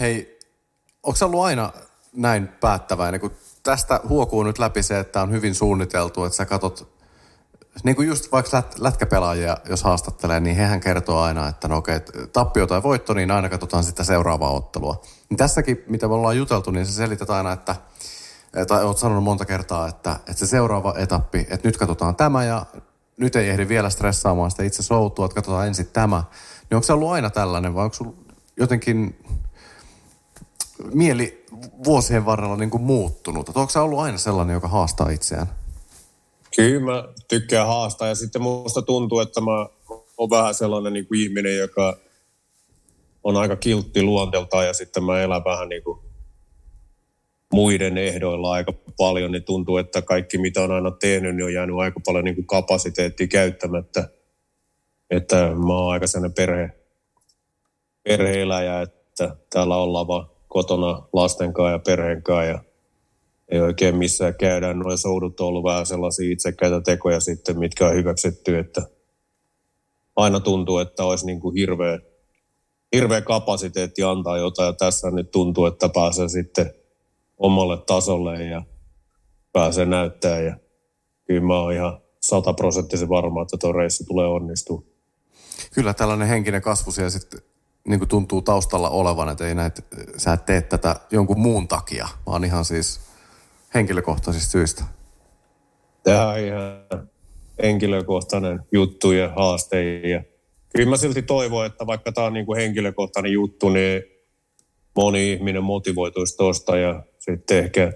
Hei, 0.00 0.38
onko 1.02 1.18
ollut 1.22 1.40
aina 1.40 1.72
näin 2.12 2.48
päättäväinen, 2.48 3.20
kun 3.20 3.30
tästä 3.62 4.00
huokuu 4.08 4.42
nyt 4.42 4.58
läpi 4.58 4.82
se, 4.82 4.98
että 4.98 5.22
on 5.22 5.32
hyvin 5.32 5.54
suunniteltu, 5.54 6.24
että 6.24 6.36
sä 6.36 6.46
katot, 6.46 6.95
niin 7.84 7.96
kuin 7.96 8.08
just 8.08 8.32
vaikka 8.32 8.56
lät, 8.56 8.78
lätkäpelaajia, 8.78 9.56
jos 9.68 9.82
haastattelee, 9.82 10.40
niin 10.40 10.56
hehän 10.56 10.80
kertoo 10.80 11.20
aina, 11.20 11.48
että 11.48 11.68
no 11.68 11.76
okei, 11.76 12.00
tappio 12.32 12.66
tai 12.66 12.82
voitto, 12.82 13.14
niin 13.14 13.30
aina 13.30 13.48
katsotaan 13.48 13.84
sitä 13.84 14.04
seuraavaa 14.04 14.50
ottelua. 14.50 15.02
Niin 15.28 15.36
tässäkin, 15.36 15.84
mitä 15.86 16.08
me 16.08 16.14
ollaan 16.14 16.36
juteltu, 16.36 16.70
niin 16.70 16.86
se 16.86 16.92
selität 16.92 17.30
aina, 17.30 17.52
että 17.52 17.76
tai 18.68 18.84
oot 18.84 18.98
sanonut 18.98 19.24
monta 19.24 19.44
kertaa, 19.44 19.88
että, 19.88 20.12
että 20.12 20.34
se 20.34 20.46
seuraava 20.46 20.94
etappi, 20.96 21.46
että 21.50 21.68
nyt 21.68 21.76
katsotaan 21.76 22.16
tämä 22.16 22.44
ja 22.44 22.66
nyt 23.16 23.36
ei 23.36 23.48
ehdi 23.48 23.68
vielä 23.68 23.90
stressaamaan 23.90 24.50
sitä 24.50 24.62
itse 24.62 24.82
soutua, 24.82 25.24
että 25.24 25.34
katsotaan 25.34 25.66
ensin 25.66 25.86
tämä. 25.86 26.24
Niin 26.70 26.76
onko 26.76 26.86
se 26.86 26.92
ollut 26.92 27.10
aina 27.10 27.30
tällainen 27.30 27.74
vai 27.74 27.84
onko 27.84 27.94
sulla 27.94 28.12
jotenkin 28.56 29.24
mieli 30.94 31.46
vuosien 31.84 32.26
varrella 32.26 32.56
niin 32.56 32.70
kuin 32.70 32.82
muuttunut? 32.82 33.48
Että 33.48 33.60
onko 33.60 33.70
se 33.70 33.78
ollut 33.78 33.98
aina 33.98 34.18
sellainen, 34.18 34.54
joka 34.54 34.68
haastaa 34.68 35.10
itseään? 35.10 35.46
Kyllä 36.56 36.80
mä 36.80 37.08
tykkään 37.28 37.66
haastaa 37.66 38.08
ja 38.08 38.14
sitten 38.14 38.42
musta 38.42 38.82
tuntuu, 38.82 39.20
että 39.20 39.40
mä 39.40 39.66
oon 40.16 40.30
vähän 40.30 40.54
sellainen 40.54 40.92
niin 40.92 41.06
kuin 41.06 41.20
ihminen, 41.20 41.58
joka 41.58 41.96
on 43.24 43.36
aika 43.36 43.56
kiltti 43.56 44.02
luonteeltaan 44.02 44.66
ja 44.66 44.72
sitten 44.72 45.04
mä 45.04 45.20
elän 45.20 45.44
vähän 45.44 45.68
niin 45.68 45.82
kuin 45.82 45.98
muiden 47.52 47.98
ehdoilla 47.98 48.52
aika 48.52 48.72
paljon, 48.96 49.32
niin 49.32 49.44
tuntuu, 49.44 49.76
että 49.76 50.02
kaikki 50.02 50.38
mitä 50.38 50.62
on 50.62 50.72
aina 50.72 50.90
tehnyt, 50.90 51.36
niin 51.36 51.44
on 51.44 51.54
jäänyt 51.54 51.76
aika 51.76 52.00
paljon 52.06 52.24
niin 52.24 52.34
kuin 52.34 52.46
kapasiteettia 52.46 53.26
käyttämättä. 53.26 54.08
Että 55.10 55.36
mä 55.66 55.72
oon 55.74 55.92
aika 55.92 56.06
sellainen 56.06 56.34
perhe, 56.34 56.70
perheeläjä, 58.02 58.80
että 58.80 59.36
täällä 59.50 59.76
ollaan 59.76 60.08
vaan 60.08 60.30
kotona 60.48 61.02
lasten 61.12 61.52
kanssa 61.52 61.70
ja 61.70 61.78
perheen 61.78 62.22
kanssa 62.22 62.44
ja 62.44 62.65
ei 63.48 63.60
oikein 63.60 63.96
missään 63.96 64.34
käydä. 64.34 64.74
Noin 64.74 64.98
soudut 64.98 65.40
on 65.40 65.46
ollut 65.46 65.64
vähän 65.64 65.86
sellaisia 65.86 66.32
itsekäitä 66.32 66.80
tekoja 66.80 67.20
sitten, 67.20 67.58
mitkä 67.58 67.86
on 67.86 67.94
hyväksytty, 67.94 68.58
että 68.58 68.82
aina 70.16 70.40
tuntuu, 70.40 70.78
että 70.78 71.04
olisi 71.04 71.26
niin 71.26 71.40
kuin 71.40 71.54
hirveä, 71.54 71.98
hirveä 72.94 73.20
kapasiteetti 73.20 74.02
antaa 74.02 74.38
jotain 74.38 74.66
ja 74.66 74.72
tässä 74.72 75.10
nyt 75.10 75.30
tuntuu, 75.30 75.66
että 75.66 75.88
pääsee 75.88 76.28
sitten 76.28 76.74
omalle 77.38 77.78
tasolle 77.86 78.44
ja 78.44 78.62
pääsee 79.52 79.84
näyttää 79.84 80.40
ja 80.40 80.56
kyllä 81.24 81.46
mä 81.46 81.60
oon 81.60 81.72
ihan 81.72 82.00
sataprosenttisen 82.20 83.08
varma, 83.08 83.42
että 83.42 83.56
tuo 83.56 83.72
reissu 83.72 84.04
tulee 84.04 84.26
onnistua. 84.26 84.82
Kyllä 85.74 85.94
tällainen 85.94 86.28
henkinen 86.28 86.62
kasvu 86.62 86.92
siellä 86.92 87.10
sitten 87.10 87.40
niin 87.88 87.98
kuin 87.98 88.08
tuntuu 88.08 88.42
taustalla 88.42 88.90
olevan, 88.90 89.28
että 89.28 89.48
ei 89.48 89.54
näitä, 89.54 89.82
sä 90.16 90.32
et 90.32 90.46
tee 90.46 90.62
tätä 90.62 90.96
jonkun 91.10 91.40
muun 91.40 91.68
takia, 91.68 92.08
vaan 92.26 92.44
ihan 92.44 92.64
siis 92.64 93.00
henkilökohtaisista 93.76 94.50
syistä. 94.50 94.84
Tämä 96.02 96.28
on 96.28 96.38
ihan 96.38 97.08
henkilökohtainen 97.62 98.60
juttu 98.72 99.12
ja 99.12 99.32
haaste. 99.36 99.98
Ja 99.98 100.22
kyllä 100.76 100.90
mä 100.90 100.96
silti 100.96 101.22
toivon, 101.22 101.66
että 101.66 101.86
vaikka 101.86 102.12
tämä 102.12 102.26
on 102.26 102.32
niin 102.32 102.46
kuin 102.46 102.60
henkilökohtainen 102.60 103.32
juttu, 103.32 103.68
niin 103.68 104.02
moni 104.96 105.32
ihminen 105.32 105.62
motivoituisi 105.62 106.36
tuosta 106.36 106.76
ja 106.76 107.02
sitten 107.18 107.58
ehkä 107.58 107.92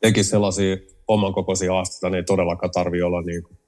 teki 0.00 0.24
sellaisia 0.24 0.76
oman 1.08 1.32
kokoisia 1.32 1.72
haasteita, 1.72 2.10
niin 2.10 2.16
ei 2.16 2.24
todellakaan 2.24 2.70
tarvitse 2.70 3.04
olla 3.04 3.22
niin 3.22 3.42
kuin 3.42 3.58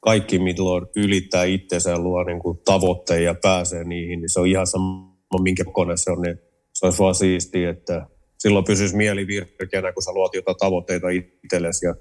kaikki, 0.00 0.38
milloin 0.38 0.86
ylittää 0.96 1.44
itseensä 1.44 1.98
luo 1.98 2.24
niin 2.24 2.38
kuin 2.38 2.58
tavoitteen 2.64 3.24
ja 3.24 3.34
pääsee 3.42 3.84
niihin, 3.84 4.20
niin 4.20 4.30
se 4.30 4.40
on 4.40 4.46
ihan 4.46 4.66
sama, 4.66 5.14
minkä 5.42 5.64
kokoinen 5.64 5.98
se 5.98 6.10
on, 6.10 6.22
niin 6.22 6.38
se 6.72 6.86
olisi 6.86 6.98
vaan 6.98 7.14
siistiä, 7.14 7.70
että 7.70 8.06
silloin 8.38 8.64
pysyisi 8.64 8.96
mieli 8.96 9.26
virkeänä, 9.26 9.92
kun 9.92 10.02
sä 10.02 10.12
luot 10.12 10.34
jotain 10.34 10.56
tavoitteita 10.56 11.06
itsellesi 11.44 11.86
ja 11.86 11.94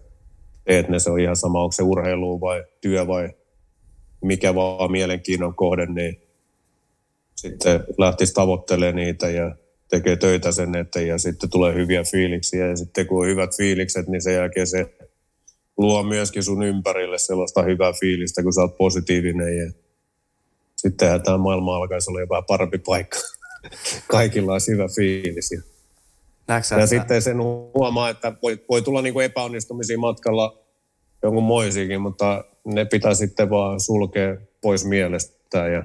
teet 0.63 0.89
ne, 0.89 0.99
se 0.99 1.11
on 1.11 1.19
ihan 1.19 1.35
sama, 1.35 1.63
onko 1.63 1.71
se 1.71 1.83
urheilu 1.83 2.41
vai 2.41 2.63
työ 2.81 3.07
vai 3.07 3.29
mikä 4.21 4.55
vaan 4.55 4.91
mielenkiinnon 4.91 5.55
kohde, 5.55 5.85
niin 5.85 6.21
sitten 7.35 7.83
lähtisi 7.97 8.33
tavoittelemaan 8.33 8.95
niitä 8.95 9.29
ja 9.29 9.55
tekee 9.89 10.15
töitä 10.15 10.51
sen 10.51 10.75
eteen 10.75 11.07
ja 11.07 11.17
sitten 11.17 11.49
tulee 11.49 11.73
hyviä 11.73 12.03
fiiliksiä 12.03 12.67
ja 12.67 12.75
sitten 12.75 13.07
kun 13.07 13.19
on 13.19 13.27
hyvät 13.27 13.57
fiilikset, 13.57 14.07
niin 14.07 14.21
sen 14.21 14.33
jälkeen 14.33 14.67
se 14.67 14.95
luo 15.77 16.03
myöskin 16.03 16.43
sun 16.43 16.63
ympärille 16.63 17.17
sellaista 17.17 17.63
hyvää 17.63 17.93
fiilistä, 17.99 18.43
kun 18.43 18.53
sä 18.53 18.61
oot 18.61 18.77
positiivinen 18.77 19.57
ja 19.57 19.71
sittenhän 20.75 21.23
tämä 21.23 21.37
maailma 21.37 21.75
alkaisi 21.75 22.11
olla 22.11 22.19
jopa 22.19 22.41
parempi 22.41 22.77
paikka. 22.77 23.17
Kaikilla 24.07 24.53
on 24.53 24.59
hyvä 24.67 24.87
fiilis. 24.95 25.76
Näetkö 26.47 26.75
ja 26.75 26.83
että- 26.83 26.87
sitten 26.87 27.21
sen 27.21 27.41
huomaa, 27.73 28.09
että 28.09 28.33
voi, 28.43 28.63
voi 28.69 28.81
tulla 28.81 29.01
niinku 29.01 29.19
epäonnistumisia 29.19 29.97
matkalla 29.97 30.59
jonkun 31.23 31.43
moisikin, 31.43 32.01
mutta 32.01 32.43
ne 32.65 32.85
pitää 32.85 33.13
sitten 33.13 33.49
vaan 33.49 33.79
sulkea 33.79 34.37
pois 34.61 34.85
mielestä 34.85 35.67
ja 35.67 35.83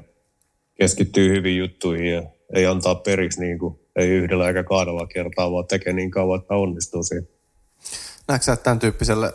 keskittyy 0.74 1.34
hyvin 1.36 1.56
juttuihin 1.56 2.12
ja 2.12 2.22
ei 2.54 2.66
antaa 2.66 2.94
periksi 2.94 3.40
niin 3.40 3.58
kuin, 3.58 3.78
ei 3.96 4.08
yhdellä 4.08 4.48
eikä 4.48 4.64
kahdella 4.64 5.06
kertaa, 5.06 5.52
vaan 5.52 5.66
tekee 5.66 5.92
niin 5.92 6.10
kauan, 6.10 6.40
että 6.40 6.54
onnistuu 6.54 7.02
siinä. 7.02 7.26
Näetkö 8.28 8.44
sä, 8.44 8.52
että 8.52 8.64
tämän 8.64 8.78
tyyppiselle 8.78 9.32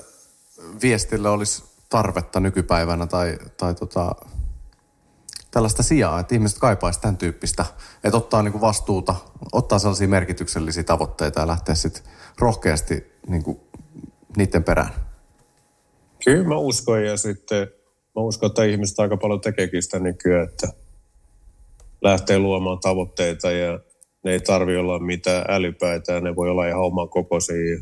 viestille 0.81 1.29
olisi 1.29 1.63
tarvetta 1.89 2.39
nykypäivänä 2.39 3.07
tai, 3.07 3.37
tai 3.57 3.75
tota, 3.75 4.15
tällaista 5.51 5.83
sijaa, 5.83 6.19
että 6.19 6.35
ihmiset 6.35 6.59
kaipaisi 6.59 7.01
tämän 7.01 7.17
tyyppistä, 7.17 7.65
että 8.03 8.17
ottaa 8.17 8.43
niinku 8.43 8.61
vastuuta, 8.61 9.15
ottaa 9.51 9.79
sellaisia 9.79 10.07
merkityksellisiä 10.07 10.83
tavoitteita 10.83 11.39
ja 11.39 11.47
lähteä 11.47 11.75
sitten 11.75 12.03
rohkeasti 12.39 13.11
niinku 13.27 13.67
niiden 14.37 14.63
perään. 14.63 14.89
Kyllä 16.25 16.47
mä 16.47 16.57
uskon 16.57 17.05
ja 17.05 17.17
sitten 17.17 17.67
mä 18.15 18.21
uskon, 18.21 18.47
että 18.47 18.63
ihmiset 18.63 18.99
aika 18.99 19.17
paljon 19.17 19.41
tekeekin 19.41 19.83
sitä 19.83 19.99
nykyään, 19.99 20.49
että 20.49 20.67
lähtee 22.01 22.39
luomaan 22.39 22.79
tavoitteita 22.79 23.51
ja 23.51 23.79
ne 24.23 24.31
ei 24.31 24.39
tarvi 24.39 24.77
olla 24.77 24.99
mitään 24.99 25.45
älypäitä 25.49 26.13
ja 26.13 26.21
ne 26.21 26.35
voi 26.35 26.49
olla 26.49 26.67
ihan 26.67 26.81
oman 26.81 27.09
kokoisia. 27.09 27.79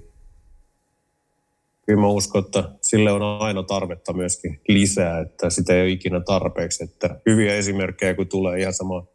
Kyllä 1.85 2.01
mä 2.01 2.07
uskon, 2.07 2.43
että 2.45 2.63
sille 2.81 3.11
on 3.11 3.21
aina 3.21 3.63
tarvetta 3.63 4.13
myöskin 4.13 4.61
lisää, 4.67 5.19
että 5.19 5.49
sitä 5.49 5.73
ei 5.73 5.81
ole 5.81 5.89
ikinä 5.89 6.19
tarpeeksi. 6.19 6.83
Että 6.83 7.21
hyviä 7.25 7.55
esimerkkejä, 7.55 8.13
kun 8.13 8.27
tulee 8.27 8.59
ihan 8.59 8.73
sama 8.73 9.07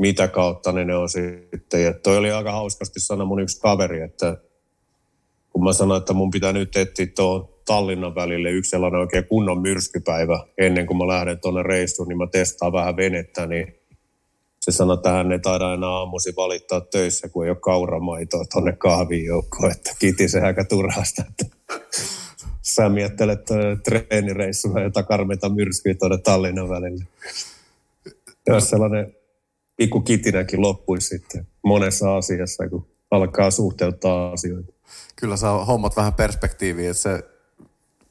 mitä 0.00 0.28
kautta 0.28 0.72
niin 0.72 0.86
ne 0.86 0.96
on 0.96 1.08
sitten. 1.08 1.84
Ja 1.84 1.92
toi 1.92 2.16
oli 2.16 2.30
aika 2.30 2.52
hauskasti 2.52 3.00
sana 3.00 3.24
mun 3.24 3.40
yksi 3.40 3.60
kaveri, 3.60 4.00
että 4.00 4.36
kun 5.50 5.64
mä 5.64 5.72
sanoin, 5.72 5.98
että 5.98 6.12
mun 6.12 6.30
pitää 6.30 6.52
nyt 6.52 6.76
etsiä 6.76 7.06
tuon 7.16 7.48
Tallinnan 7.66 8.14
välille 8.14 8.50
yksi 8.50 8.70
sellainen 8.70 9.00
oikein 9.00 9.24
kunnon 9.24 9.60
myrskypäivä 9.60 10.46
ennen 10.58 10.86
kuin 10.86 10.96
mä 10.96 11.06
lähden 11.06 11.40
tuonne 11.40 11.62
reissuun, 11.62 12.08
niin 12.08 12.18
mä 12.18 12.26
testaan 12.26 12.72
vähän 12.72 12.96
venettä, 12.96 13.46
niin 13.46 13.74
se 14.60 14.72
sanoi, 14.72 14.94
että 14.94 15.10
hän 15.10 15.32
ei 15.32 15.38
taida 15.38 15.74
enää 15.74 15.88
aamusi 15.88 16.32
valittaa 16.36 16.80
töissä, 16.80 17.28
kun 17.28 17.44
ei 17.44 17.50
ole 17.50 17.58
kauramaitoa 17.60 18.44
tuonne 18.52 18.72
kahviin 18.72 19.24
joukkoon, 19.24 19.72
että 19.72 19.94
kiti 19.98 20.28
se 20.28 20.40
aika 20.40 20.64
turhasta, 20.64 21.22
että 21.30 21.56
sä 22.78 22.88
miettelet 22.88 23.44
tuonne 23.44 23.76
treenireissulla 23.76 24.80
jota 24.80 25.02
karmeita 25.02 25.48
myrskyä 25.48 25.94
tuonne 25.94 26.18
Tallinnan 26.18 26.68
välille. 26.68 27.04
Jos 28.46 28.70
sellainen 28.70 29.16
pikku 29.76 30.00
kitinäkin 30.00 30.62
loppuisi 30.62 31.08
sitten 31.08 31.46
monessa 31.64 32.16
asiassa, 32.16 32.68
kun 32.68 32.86
alkaa 33.10 33.50
suhteuttaa 33.50 34.32
asioita. 34.32 34.72
Kyllä 35.16 35.36
saa 35.36 35.64
hommat 35.64 35.96
vähän 35.96 36.14
perspektiiviä, 36.14 36.90
että 36.90 37.02
se 37.02 37.24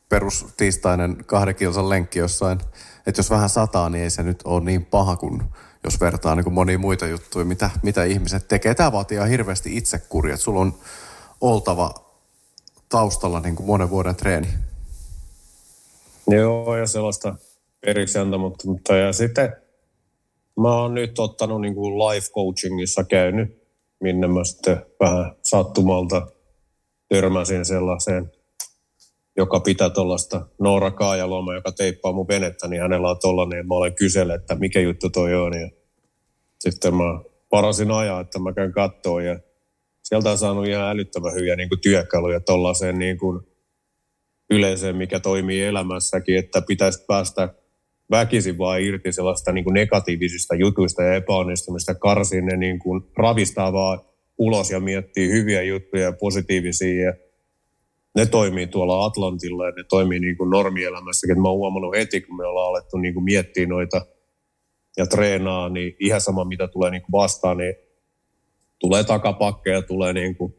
perus 0.10 0.46
tiistainen 0.58 1.18
kahden 1.26 1.56
kilsan 1.56 1.90
lenkki 1.90 2.20
jossain, 2.20 2.60
että 3.08 3.20
jos 3.20 3.30
vähän 3.30 3.50
sataa, 3.50 3.90
niin 3.90 4.04
ei 4.04 4.10
se 4.10 4.24
nyt 4.24 4.40
ole 4.46 4.64
niin 4.64 4.86
paha 4.86 5.16
kuin 5.16 5.44
jos 5.84 6.00
vertaa 6.00 6.36
niin 6.36 6.44
kuin 6.44 6.54
monia 6.54 6.80
muita 6.80 7.08
juttuja, 7.08 7.46
mitä, 7.46 7.70
mitä 7.84 8.04
ihmiset 8.04 8.48
tekee. 8.48 8.76
Tämä 8.76 8.92
vaatii 8.92 9.16
ihan 9.16 9.30
hirveästi 9.30 9.78
itsekuria, 9.78 10.34
että 10.34 10.44
sulla 10.44 10.60
on 10.60 10.74
oltava 11.42 12.07
taustalla 12.90 13.40
niin 13.40 13.56
kuin 13.56 13.68
monen 13.68 13.90
vuoden 13.90 14.16
treeni. 14.16 14.48
Joo, 16.28 16.76
ja 16.76 16.88
sellaista 16.88 17.36
periksi. 17.86 18.20
Mutta 18.66 18.96
ja 18.96 19.14
sitten 19.14 19.56
mä 20.60 20.74
oon 20.82 20.94
nyt 20.94 21.20
ottanut 21.20 21.62
niin 21.62 21.76
kuin 21.76 22.00
life 22.00 22.28
coachingissa 22.32 23.04
käynyt, 23.04 23.64
minne 24.00 24.28
mä 24.28 24.44
sitten 24.44 24.86
vähän 25.00 25.32
sattumalta 25.44 26.28
törmäsin 27.10 27.66
sellaiseen, 27.66 28.32
joka 29.38 29.60
pitää 29.60 29.90
tuollaista 29.90 30.46
Noora 30.60 30.92
Kaajalooma, 30.92 31.54
joka 31.54 31.72
teippaa 31.72 32.12
mun 32.12 32.28
venettä, 32.28 32.68
niin 32.68 32.82
hänellä 32.82 33.10
on 33.10 33.20
tollainen, 33.22 33.68
mä 33.68 33.76
olen 33.76 33.96
kysellä, 33.96 34.36
että 34.36 34.56
mikä 34.56 34.80
juttu 34.80 35.10
toi 35.10 35.36
on. 35.36 35.54
Ja 35.60 35.70
sitten 36.60 36.96
mä 36.96 37.04
varasin 37.52 37.92
ajaa, 37.92 38.20
että 38.20 38.40
mä 38.40 38.54
käyn 38.54 38.72
kattoon 38.72 39.26
ja 39.26 39.40
sieltä 40.08 40.32
on 40.32 40.38
saanut 40.38 40.68
ihan 40.68 40.90
älyttävän 40.90 41.34
hyviä 41.34 41.56
niin 41.56 41.70
kuin 41.70 41.82
työkaluja 41.82 42.40
tuollaiseen 42.40 43.00
niin 43.00 43.18
kuin 43.18 43.40
yleiseen, 44.50 44.96
mikä 44.96 45.20
toimii 45.20 45.64
elämässäkin, 45.64 46.38
että 46.38 46.62
pitäisi 46.62 47.06
päästä 47.08 47.54
väkisin 48.12 48.58
vaan 48.58 48.82
irti 48.82 49.12
sellaista 49.12 49.52
niin 49.52 49.64
kuin 49.64 49.74
negatiivisista 49.74 50.56
jutuista 50.56 51.04
ja 51.04 51.14
epäonnistumista, 51.14 51.96
karsiin 51.96 52.46
ne 52.46 52.58
niin 52.58 52.80
kuin 52.80 53.02
ravistaa 53.18 53.74
vaan 53.74 54.00
ulos 54.38 54.72
ja 54.72 54.80
miettii 54.80 55.32
hyviä 55.32 55.62
juttuja 55.62 56.04
ja 56.04 56.14
positiivisia 56.20 57.06
ja 57.06 57.14
ne 58.16 58.26
toimii 58.26 58.68
tuolla 58.68 59.06
Atlantilla 59.06 59.66
ja 59.66 59.72
ne 59.72 59.84
toimii 59.90 60.20
niin 60.20 60.38
kuin 60.38 60.50
normielämässäkin. 60.50 61.42
Mä 61.42 61.50
oon 61.50 61.58
huomannut 61.58 61.96
heti, 61.96 62.22
kun 62.22 62.38
me 62.38 62.46
ollaan 62.46 62.70
alettu 62.70 62.98
niin 62.98 63.14
kuin 63.14 63.24
miettiä 63.24 63.66
noita 63.66 64.06
ja 64.98 65.06
treenaa, 65.08 65.70
niin 65.70 65.96
ihan 66.00 66.22
sama 66.22 66.46
mitä 66.46 66.68
tulee 66.68 66.92
niin 66.92 67.02
kuin 67.02 67.12
vastaan, 67.12 67.58
niin 67.58 67.87
tulee 68.80 69.04
takapakkeja, 69.04 69.82
tulee 69.82 70.14
niin 70.14 70.36
kuin 70.36 70.56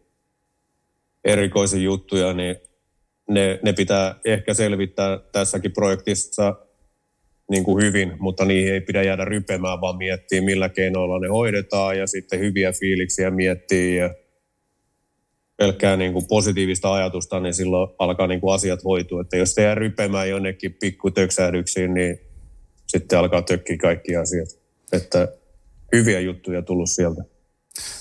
erikoisia 1.24 1.80
juttuja, 1.80 2.32
niin 2.32 2.56
ne, 3.28 3.60
ne 3.62 3.72
pitää 3.72 4.20
ehkä 4.24 4.54
selvittää 4.54 5.18
tässäkin 5.32 5.72
projektissa 5.72 6.54
niin 7.50 7.64
kuin 7.64 7.84
hyvin, 7.84 8.12
mutta 8.18 8.44
niihin 8.44 8.72
ei 8.72 8.80
pidä 8.80 9.02
jäädä 9.02 9.24
rypemään, 9.24 9.80
vaan 9.80 9.96
miettiä, 9.96 10.42
millä 10.42 10.68
keinoilla 10.68 11.18
ne 11.18 11.28
hoidetaan 11.28 11.98
ja 11.98 12.06
sitten 12.06 12.40
hyviä 12.40 12.72
fiiliksiä 12.72 13.30
miettiä 13.30 14.04
ja 14.04 14.14
pelkkää 15.56 15.96
niin 15.96 16.12
kuin 16.12 16.26
positiivista 16.28 16.94
ajatusta, 16.94 17.40
niin 17.40 17.54
silloin 17.54 17.90
alkaa 17.98 18.26
niin 18.26 18.40
kuin 18.40 18.54
asiat 18.54 18.84
hoitua. 18.84 19.20
Että 19.20 19.36
jos 19.36 19.54
te 19.54 19.62
jää 19.62 19.74
rypemään 19.74 20.28
jonnekin 20.28 20.76
pikkutöksähdyksiin, 20.80 21.94
niin 21.94 22.20
sitten 22.86 23.18
alkaa 23.18 23.42
tökkiä 23.42 23.76
kaikki 23.76 24.16
asiat. 24.16 24.48
Että 24.92 25.28
hyviä 25.92 26.20
juttuja 26.20 26.62
tullut 26.62 26.90
sieltä. 26.90 27.37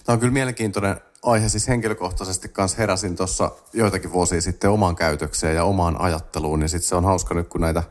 Tämä 0.08 0.14
on 0.14 0.20
kyllä 0.20 0.34
mielenkiintoinen 0.34 0.98
aihe. 1.24 1.50
Siis 1.50 1.68
henkilökohtaisesti 1.68 2.50
kanssa 2.50 2.78
heräsin 2.78 3.16
tuossa 3.16 3.52
joitakin 3.74 4.12
vuosia 4.12 4.42
sitten 4.42 4.70
omaan 4.70 4.96
käytökseen 4.96 5.56
ja 5.56 5.64
omaan 5.64 6.02
ajatteluun. 6.02 6.60
Niin 6.60 6.70
sitten 6.70 6.90
se 6.90 6.96
on 6.96 7.06
hauska 7.06 7.34
nyt, 7.34 7.48
kun 7.48 7.62
näitä 7.62 7.84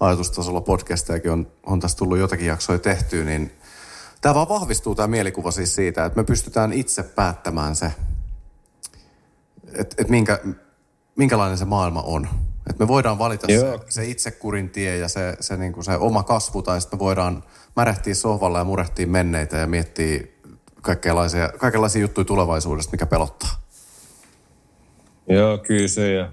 ajatustasolla 0.00 0.60
podcastejakin 0.60 1.30
on, 1.30 1.46
on 1.66 1.80
tässä 1.80 1.96
tullut 1.96 2.18
jotakin 2.18 2.46
jaksoja 2.46 2.78
tehtyä, 2.78 3.24
niin 3.24 3.52
tämä 4.20 4.34
vaan 4.34 4.48
vahvistuu 4.48 4.94
tämä 4.94 5.08
mielikuva 5.08 5.50
siis 5.50 5.74
siitä, 5.74 6.04
että 6.04 6.16
me 6.16 6.24
pystytään 6.24 6.72
itse 6.72 7.02
päättämään 7.02 7.76
se, 7.76 7.92
että, 9.66 9.96
että 9.98 10.10
minkä, 10.10 10.38
minkälainen 11.16 11.58
se 11.58 11.64
maailma 11.64 12.02
on. 12.02 12.28
Että 12.70 12.84
me 12.84 12.88
voidaan 12.88 13.18
valita 13.18 13.46
se, 13.46 13.78
se 13.88 14.04
itsekurin 14.04 14.70
tie 14.70 14.96
ja 14.96 15.08
se, 15.08 15.36
se, 15.40 15.56
niin 15.56 15.72
kuin 15.72 15.84
se 15.84 15.96
oma 15.96 16.22
kasvu, 16.22 16.62
tai 16.62 16.80
sitten 16.80 16.98
me 16.98 17.04
voidaan 17.04 17.44
märehtiä 17.76 18.14
sohvalla 18.14 18.58
ja 18.58 18.64
murehtia 18.64 19.06
menneitä 19.06 19.56
ja 19.56 19.66
miettiä 19.66 20.33
kaikenlaisia, 20.84 21.48
kaikenlaisia 21.48 22.02
juttuja 22.02 22.24
tulevaisuudesta, 22.24 22.92
mikä 22.92 23.06
pelottaa. 23.06 23.50
Joo, 25.28 25.58
kyllä 25.58 25.88
se. 25.88 26.12
Ja 26.12 26.32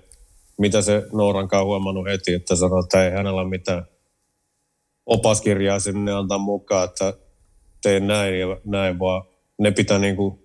mitä 0.57 0.81
se 0.81 1.07
Noorankaan 1.13 1.65
huomannut 1.65 2.07
heti, 2.07 2.33
että 2.33 2.55
sanoo, 2.55 2.79
että 2.79 3.05
ei 3.05 3.11
hänellä 3.11 3.49
mitään 3.49 3.85
opaskirjaa 5.05 5.79
sinne 5.79 6.11
antaa 6.11 6.37
mukaan, 6.37 6.89
että 6.89 7.13
teen 7.81 8.07
näin 8.07 8.39
ja 8.39 8.57
näin, 8.65 8.99
vaan 8.99 9.23
ne 9.59 9.71
pitää 9.71 9.99
niin 9.99 10.15
kuin, 10.15 10.39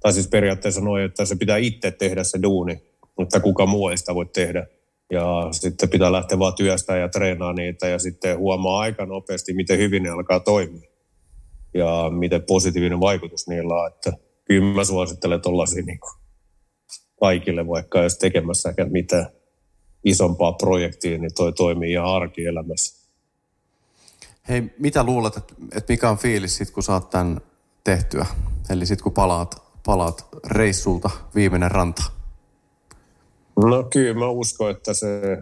tai 0.00 0.12
siis 0.12 0.28
periaatteessa 0.28 0.80
noin, 0.80 1.04
että 1.04 1.24
se 1.24 1.36
pitää 1.36 1.56
itse 1.56 1.90
tehdä 1.90 2.24
se 2.24 2.42
duuni, 2.42 2.82
mutta 3.18 3.40
kuka 3.40 3.66
muu 3.66 3.88
ei 3.88 3.96
sitä 3.96 4.14
voi 4.14 4.26
tehdä. 4.26 4.66
Ja 5.12 5.48
sitten 5.50 5.88
pitää 5.88 6.12
lähteä 6.12 6.38
vaan 6.38 6.54
työstä 6.54 6.96
ja 6.96 7.08
treenaa 7.08 7.52
niitä 7.52 7.88
ja 7.88 7.98
sitten 7.98 8.38
huomaa 8.38 8.80
aika 8.80 9.06
nopeasti, 9.06 9.54
miten 9.54 9.78
hyvin 9.78 10.02
ne 10.02 10.10
alkaa 10.10 10.40
toimia. 10.40 10.93
Ja 11.74 12.10
miten 12.10 12.42
positiivinen 12.42 13.00
vaikutus 13.00 13.48
niillä 13.48 13.74
on. 13.74 13.88
Että 13.88 14.12
kyllä 14.44 14.74
mä 14.74 14.84
suosittelen 14.84 15.40
tuollaisia 15.40 15.82
niin 15.82 16.00
kaikille, 17.20 17.68
vaikka 17.68 18.02
jos 18.02 18.18
tekemässäkään 18.18 18.92
mitään 18.92 19.26
isompaa 20.04 20.52
projektia, 20.52 21.18
niin 21.18 21.34
toi 21.34 21.52
toimii 21.52 21.92
ihan 21.92 22.06
arkielämässä. 22.06 23.04
Hei, 24.48 24.62
mitä 24.78 25.04
luulet, 25.04 25.36
että, 25.36 25.54
että 25.76 25.92
mikä 25.92 26.10
on 26.10 26.18
fiilis 26.18 26.56
sit, 26.56 26.70
kun 26.70 26.82
saat 26.82 27.10
tämän 27.10 27.40
tehtyä? 27.84 28.26
Eli 28.70 28.86
sitten 28.86 29.02
kun 29.02 29.12
palaat, 29.12 29.62
palaat 29.86 30.28
reissulta 30.46 31.10
viimeinen 31.34 31.70
ranta? 31.70 32.02
No 33.56 33.82
kyllä 33.92 34.14
mä 34.14 34.28
uskon, 34.28 34.70
että 34.70 34.94
se 34.94 35.38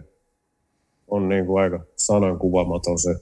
on 1.07 1.29
niin 1.29 1.45
kuin 1.45 1.63
aika 1.63 1.79
sanankuvaamaton 1.95 2.99
se 2.99 3.15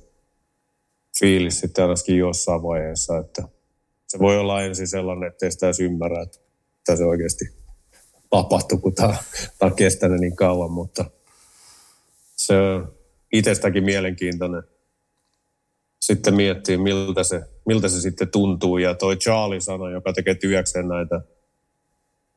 fiilis 1.20 1.60
sitten 1.60 1.84
ainakin 1.84 2.18
jossain 2.18 2.64
vaiheessa, 2.64 3.18
että 3.18 3.44
se 4.08 4.20
voi 4.20 4.38
olla 4.38 4.62
ensin 4.62 4.88
sellainen, 4.88 5.30
että 5.30 5.46
ei 5.46 5.52
sitä 5.52 5.66
edes 5.66 5.80
ymmärrä, 5.80 6.22
että 6.22 6.96
se 6.96 7.06
oikeasti 7.06 7.46
tapahtuu, 8.30 8.78
kun 8.78 8.96
tämä, 8.96 9.16
on 9.62 9.76
kestänyt 9.76 10.20
niin 10.20 10.36
kauan, 10.36 10.72
mutta 10.72 11.06
se 12.36 12.58
on 12.58 12.94
itsestäkin 13.34 13.84
mielenkiintoinen 13.84 14.64
sitten 16.02 16.36
miettiä, 16.36 16.78
miltä 16.78 17.24
se, 17.24 17.42
miltä 17.66 17.88
se 17.88 18.02
sitten 18.02 18.32
tuntuu. 18.32 18.78
Ja 18.78 18.96
toi 18.96 19.18
Charlie 19.18 19.60
sanoi, 19.60 19.92
joka 19.92 20.14
tekee 20.14 20.36
työkseen 20.36 20.88
näitä 20.88 21.22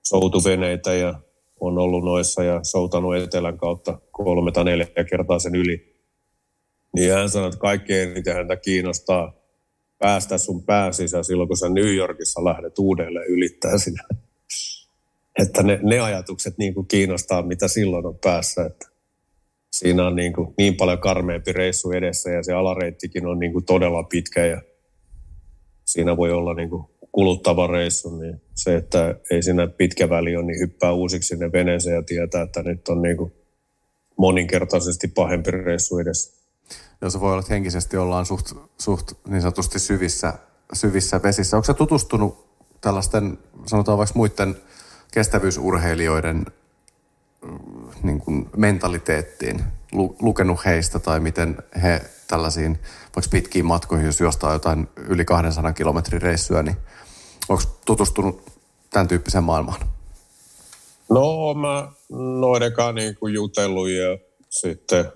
soutuveneitä 0.03 0.95
ja 0.95 1.21
on 1.61 1.79
ollut 1.79 2.05
noissa 2.05 2.43
ja 2.43 2.61
soutanut 2.63 3.17
etelän 3.17 3.59
kautta 3.59 3.99
kolme 4.11 4.53
tai 4.53 4.65
neljä 4.65 4.87
kertaa 5.11 5.39
sen 5.39 5.55
yli. 5.55 5.94
Niin 6.95 7.13
hän 7.13 7.31
sanoi, 7.31 7.49
että 7.49 7.61
kaikkein 7.61 8.11
eniten 8.11 8.35
häntä 8.35 8.57
kiinnostaa 8.57 9.35
päästä 9.99 10.39
sun 10.39 10.65
pääsisä 10.65 11.23
silloin, 11.23 11.49
kun 11.49 11.57
sä 11.57 11.69
New 11.69 11.95
Yorkissa 11.95 12.45
lähdet 12.45 12.79
uudelleen 12.79 13.27
ylittää 13.27 13.79
sinä. 13.79 14.03
Että 15.39 15.63
ne, 15.63 15.81
ne 15.83 16.01
ajatukset 16.01 16.59
niin 16.59 16.75
kuin 16.75 16.87
kiinnostaa, 16.87 17.43
mitä 17.43 17.69
silloin 17.69 18.07
on 18.07 18.19
päässä. 18.19 18.67
Että 18.67 18.89
siinä 19.73 20.07
on 20.07 20.17
niin, 20.17 20.33
kuin 20.33 20.55
niin 20.59 20.77
paljon 20.77 20.99
karmeampi 20.99 21.53
reissu 21.53 21.91
edessä 21.91 22.31
ja 22.31 22.43
se 22.43 22.53
alareittikin 22.53 23.27
on 23.27 23.39
niin 23.39 23.53
kuin 23.53 23.65
todella 23.65 24.03
pitkä 24.03 24.47
ja 24.47 24.63
siinä 25.85 26.17
voi 26.17 26.33
olla 26.33 26.55
niin 26.55 26.71
kuin 26.71 26.85
kuluttava 27.13 27.67
reissu, 27.67 28.17
niin 28.17 28.43
se, 28.55 28.77
että 28.77 29.15
ei 29.31 29.43
siinä 29.43 29.67
pitkä 29.67 30.11
väli 30.11 30.37
ole, 30.37 30.45
niin 30.45 30.61
hyppää 30.61 30.93
uusiksi 30.93 31.29
sinne 31.29 31.53
veneeseen 31.53 31.97
ja 31.97 32.03
tietää, 32.03 32.43
että 32.43 32.63
nyt 32.63 32.89
on 32.89 33.03
niin 33.03 33.17
kuin 33.17 33.33
moninkertaisesti 34.19 35.09
pahempi 35.09 35.51
reissu 35.51 35.99
edessä. 35.99 36.44
Joo, 37.01 37.11
se 37.11 37.21
voi 37.21 37.33
olla, 37.33 37.41
että 37.41 37.53
henkisesti 37.53 37.97
ollaan 37.97 38.27
suht, 38.27 38.53
suht 38.79 39.13
niin 39.29 39.43
sanotusti 39.43 39.79
syvissä, 39.79 40.35
syvissä 40.73 41.23
vesissä. 41.23 41.57
Onko 41.57 41.65
se 41.65 41.75
tutustunut 41.75 42.47
tällaisten, 42.81 43.39
sanotaan 43.67 43.99
vaikka 43.99 44.15
muiden 44.17 44.57
kestävyysurheilijoiden 45.13 46.47
niin 48.03 48.21
kuin 48.21 48.51
mentaliteettiin, 48.57 49.65
lukenut 50.21 50.65
heistä 50.65 50.99
tai 50.99 51.21
miten 51.21 51.57
he 51.83 52.03
tällaisiin 52.27 52.79
vaikka 53.17 53.31
pitkiin 53.31 53.67
matkoihin, 53.67 54.07
jos 54.07 54.21
jostain 54.21 54.53
jotain 54.53 54.89
yli 54.97 55.25
200 55.25 55.73
kilometrin 55.73 56.23
reissyä, 56.23 56.63
niin 56.63 56.77
onko 57.49 57.63
tutustunut 57.85 58.43
tämän 58.91 59.09
tyyppiseen 59.09 59.45
maailmaan? 59.45 59.81
No, 61.11 61.55
mä 61.55 61.89
noidenkaan 62.41 62.95
niin 62.95 63.17
kuin 63.17 63.35
jutellut 63.35 63.89
ja 63.89 64.19
sitten 64.51 65.13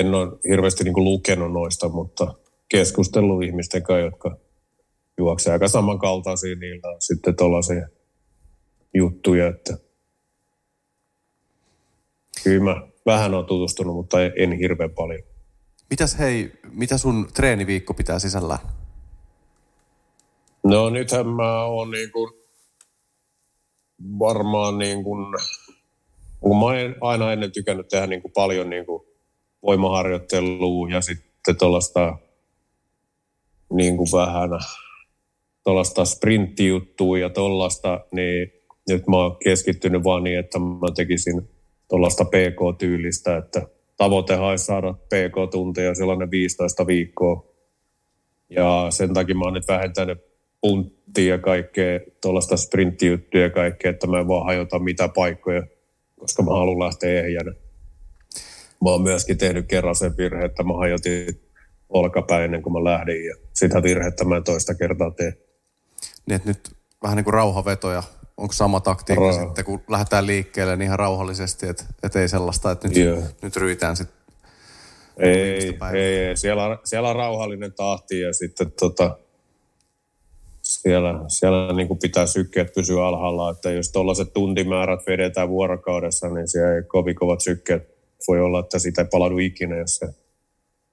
en 0.00 0.14
ole 0.14 0.38
hirveästi 0.48 0.84
niin 0.84 0.94
kuin 0.94 1.04
lukenut 1.04 1.52
noista, 1.52 1.88
mutta 1.88 2.34
keskustellut 2.68 3.42
ihmisten 3.42 3.82
kanssa, 3.82 4.00
jotka 4.00 4.36
juoksevat 5.18 5.52
aika 5.52 5.68
samankaltaisia, 5.68 6.56
niillä 6.56 6.88
on 6.88 6.96
sitten 7.00 7.36
tuollaisia 7.36 7.88
juttuja, 8.94 9.46
että 9.46 9.78
kyllä 12.44 12.64
mä 12.64 12.86
vähän 13.06 13.34
on 13.34 13.46
tutustunut, 13.46 13.96
mutta 13.96 14.18
en 14.22 14.52
hirveän 14.52 14.90
paljon. 14.90 15.22
Mitäs 15.90 16.18
hei, 16.18 16.52
mitä 16.72 16.98
sun 16.98 17.28
treeniviikko 17.34 17.94
pitää 17.94 18.18
sisällään? 18.18 18.58
No 20.64 20.90
nythän 20.90 21.28
mä 21.28 21.64
oon 21.64 21.90
niin 21.90 22.12
kuin 22.12 22.32
varmaan 24.18 24.78
niin 24.78 25.04
kuin, 25.04 25.26
kun 26.40 26.58
mä 26.58 26.64
oon 26.64 26.94
aina 27.00 27.32
ennen 27.32 27.52
tykännyt 27.52 27.88
tehdä 27.88 28.06
niin 28.06 28.22
kuin 28.22 28.32
paljon 28.32 28.70
niin 28.70 28.86
kuin 28.86 29.05
voimaharjoittelua 29.66 30.88
ja 30.90 31.00
sitten 31.00 31.58
tuollaista 31.58 32.18
niin 33.72 33.96
kuin 33.96 34.08
vähän 34.12 34.50
tuollaista 35.64 36.04
sprinttijuttua 36.04 37.18
ja 37.18 37.30
tuollaista, 37.30 38.00
niin 38.12 38.52
nyt 38.88 39.06
mä 39.06 39.16
oon 39.16 39.36
keskittynyt 39.44 40.04
vaan 40.04 40.24
niin, 40.24 40.38
että 40.38 40.58
mä 40.58 40.90
tekisin 40.96 41.48
tuollaista 41.88 42.24
PK-tyylistä, 42.24 43.36
että 43.36 43.62
tavoite 43.96 44.36
olisi 44.36 44.64
saada 44.64 44.92
PK-tunteja 44.92 45.94
sellainen 45.94 46.30
15 46.30 46.86
viikkoa. 46.86 47.46
Ja 48.50 48.86
sen 48.90 49.14
takia 49.14 49.34
mä 49.34 49.44
oon 49.44 49.54
nyt 49.54 49.68
vähentänyt 49.68 50.18
punttia 50.60 51.34
ja 51.34 51.38
kaikkea, 51.38 52.00
tuollaista 52.22 52.56
sprinttijuttuja 52.56 53.42
ja 53.42 53.50
kaikkea, 53.50 53.90
että 53.90 54.06
mä 54.06 54.20
en 54.20 54.28
vaan 54.28 54.44
hajota 54.44 54.78
mitä 54.78 55.08
paikkoja, 55.08 55.62
koska 56.18 56.42
mä 56.42 56.50
haluan 56.50 56.78
lähteä 56.78 57.22
ehjänä. 57.22 57.52
Mä 58.84 58.90
oon 58.90 59.02
myöskin 59.02 59.38
tehnyt 59.38 59.66
kerran 59.66 59.96
sen 59.96 60.16
virhe, 60.16 60.44
että 60.44 60.62
mä 60.62 60.76
hajotin 60.76 61.40
olkapäin 61.88 62.44
ennen 62.44 62.62
kuin 62.62 62.72
mä 62.72 62.84
lähdin 62.84 63.24
ja 63.24 63.34
sitä 63.52 63.82
virhettä 63.82 64.24
mä 64.24 64.36
en 64.36 64.44
toista 64.44 64.74
kertaa 64.74 65.10
tee. 65.10 65.32
Niin, 66.26 66.36
että 66.36 66.48
nyt 66.48 66.70
vähän 67.02 67.16
niin 67.16 67.24
kuin 67.24 67.34
rauhavetoja 67.34 68.02
onko 68.36 68.52
sama 68.52 68.80
taktiikka 68.80 69.30
Ra- 69.30 69.44
sitten, 69.44 69.64
kun 69.64 69.80
lähdetään 69.88 70.26
liikkeelle 70.26 70.76
niin 70.76 70.86
ihan 70.86 70.98
rauhallisesti, 70.98 71.66
että 71.68 71.84
et 72.02 72.16
ei 72.16 72.28
sellaista, 72.28 72.70
että 72.70 72.88
nyt, 72.88 72.96
yeah. 72.96 73.22
nyt 73.42 73.56
ryitään 73.56 73.96
sitten 73.96 74.16
ei, 75.18 75.78
ei, 75.92 76.18
ei, 76.18 76.36
siellä, 76.36 76.78
siellä 76.84 77.08
on 77.08 77.16
rauhallinen 77.16 77.72
tahti 77.72 78.20
ja 78.20 78.32
sitten 78.32 78.72
tota, 78.72 79.18
siellä, 80.62 81.14
siellä 81.28 81.72
niin 81.72 81.88
kuin 81.88 81.98
pitää 81.98 82.26
sykkeet 82.26 82.74
pysyä 82.74 83.06
alhaalla, 83.06 83.50
että 83.50 83.70
jos 83.70 83.92
tuollaiset 83.92 84.32
tuntimäärät 84.32 85.06
vedetään 85.06 85.48
vuorokaudessa, 85.48 86.28
niin 86.28 86.48
siellä 86.48 86.74
ei 86.74 86.82
kovin 86.82 87.16
kovat 87.16 87.40
sykkeet. 87.40 87.95
Voi 88.28 88.40
olla, 88.40 88.60
että 88.60 88.78
sitä 88.78 89.02
ei 89.02 89.08
palaudu 89.10 89.38
ikinä, 89.38 89.76
jos 89.76 89.96
se 89.96 90.06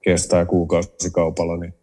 kestää 0.03 0.45
kuukausikaupalla, 0.45 1.57
niin 1.57 1.73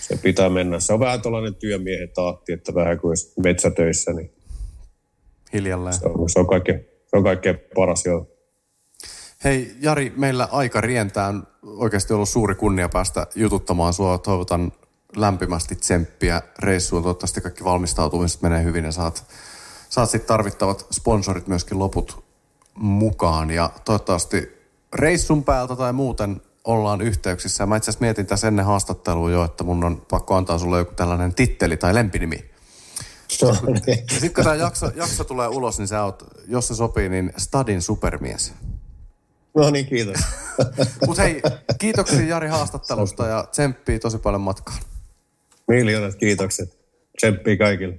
se 0.00 0.16
pitää 0.16 0.48
mennä. 0.48 0.80
Se 0.80 0.92
on 0.92 1.00
vähän 1.00 1.22
tuollainen 1.22 1.54
työmiehen 1.54 2.10
tahti, 2.14 2.52
että 2.52 2.74
vähän 2.74 3.00
kuin 3.00 3.16
metsätöissä, 3.42 4.12
niin 4.12 4.34
hiljalleen. 5.52 5.94
Se 5.94 6.06
on, 6.06 6.30
se 6.30 6.38
on, 6.38 6.46
kaikkein, 6.46 6.80
se 6.80 7.16
on 7.16 7.24
kaikkein 7.24 7.58
paras, 7.74 8.06
joo. 8.06 8.26
Hei 9.44 9.76
Jari, 9.80 10.12
meillä 10.16 10.48
aika 10.52 10.80
rientää. 10.80 11.28
On 11.28 11.46
oikeasti 11.62 12.12
ollut 12.12 12.28
suuri 12.28 12.54
kunnia 12.54 12.88
päästä 12.88 13.26
jututtamaan 13.34 13.92
sua. 13.92 14.18
Toivotan 14.18 14.72
lämpimästi 15.16 15.74
tsemppiä 15.74 16.42
reissuun. 16.58 17.02
Toivottavasti 17.02 17.40
kaikki 17.40 17.64
valmistautumiset 17.64 18.42
menee 18.42 18.64
hyvin 18.64 18.84
ja 18.84 18.92
saat, 18.92 19.24
saat 19.88 20.10
sitten 20.10 20.28
tarvittavat 20.28 20.86
sponsorit 20.92 21.46
myöskin 21.46 21.78
loput 21.78 22.24
mukaan. 22.74 23.50
Ja 23.50 23.70
toivottavasti 23.84 24.62
reissun 24.94 25.44
päältä 25.44 25.76
tai 25.76 25.92
muuten 25.92 26.40
ollaan 26.64 27.00
yhteyksissä. 27.00 27.66
Mä 27.66 27.76
itse 27.76 27.90
asiassa 27.90 28.04
mietin 28.04 28.26
tässä 28.26 28.48
ennen 28.48 28.64
haastattelua 28.64 29.30
jo, 29.30 29.44
että 29.44 29.64
mun 29.64 29.84
on 29.84 30.06
pakko 30.10 30.34
antaa 30.34 30.58
sulle 30.58 30.78
joku 30.78 30.94
tällainen 30.94 31.34
titteli 31.34 31.76
tai 31.76 31.94
lempinimi. 31.94 32.52
No, 33.42 33.48
Ja 33.86 33.96
sitten 34.10 34.34
kun 34.34 34.44
tämä 34.44 34.56
jakso, 34.56 34.90
jakso 34.94 35.24
tulee 35.24 35.48
ulos, 35.48 35.78
niin 35.78 35.88
sä 35.88 36.04
oot, 36.04 36.24
jos 36.48 36.68
se 36.68 36.74
sopii, 36.74 37.08
niin 37.08 37.32
Stadin 37.36 37.82
supermies. 37.82 38.52
no 39.54 39.70
niin, 39.70 39.86
kiitos. 39.86 40.16
Mutta 41.06 41.22
hei, 41.22 41.42
kiitoksia 41.78 42.20
Jari 42.20 42.48
haastattelusta 42.48 43.26
ja 43.26 43.44
tsemppii 43.50 43.98
tosi 43.98 44.18
paljon 44.18 44.40
matkaan. 44.40 44.78
Miljoonat 45.68 46.14
kiitokset. 46.14 46.78
Tsemppii 47.16 47.56
kaikille. 47.56 47.98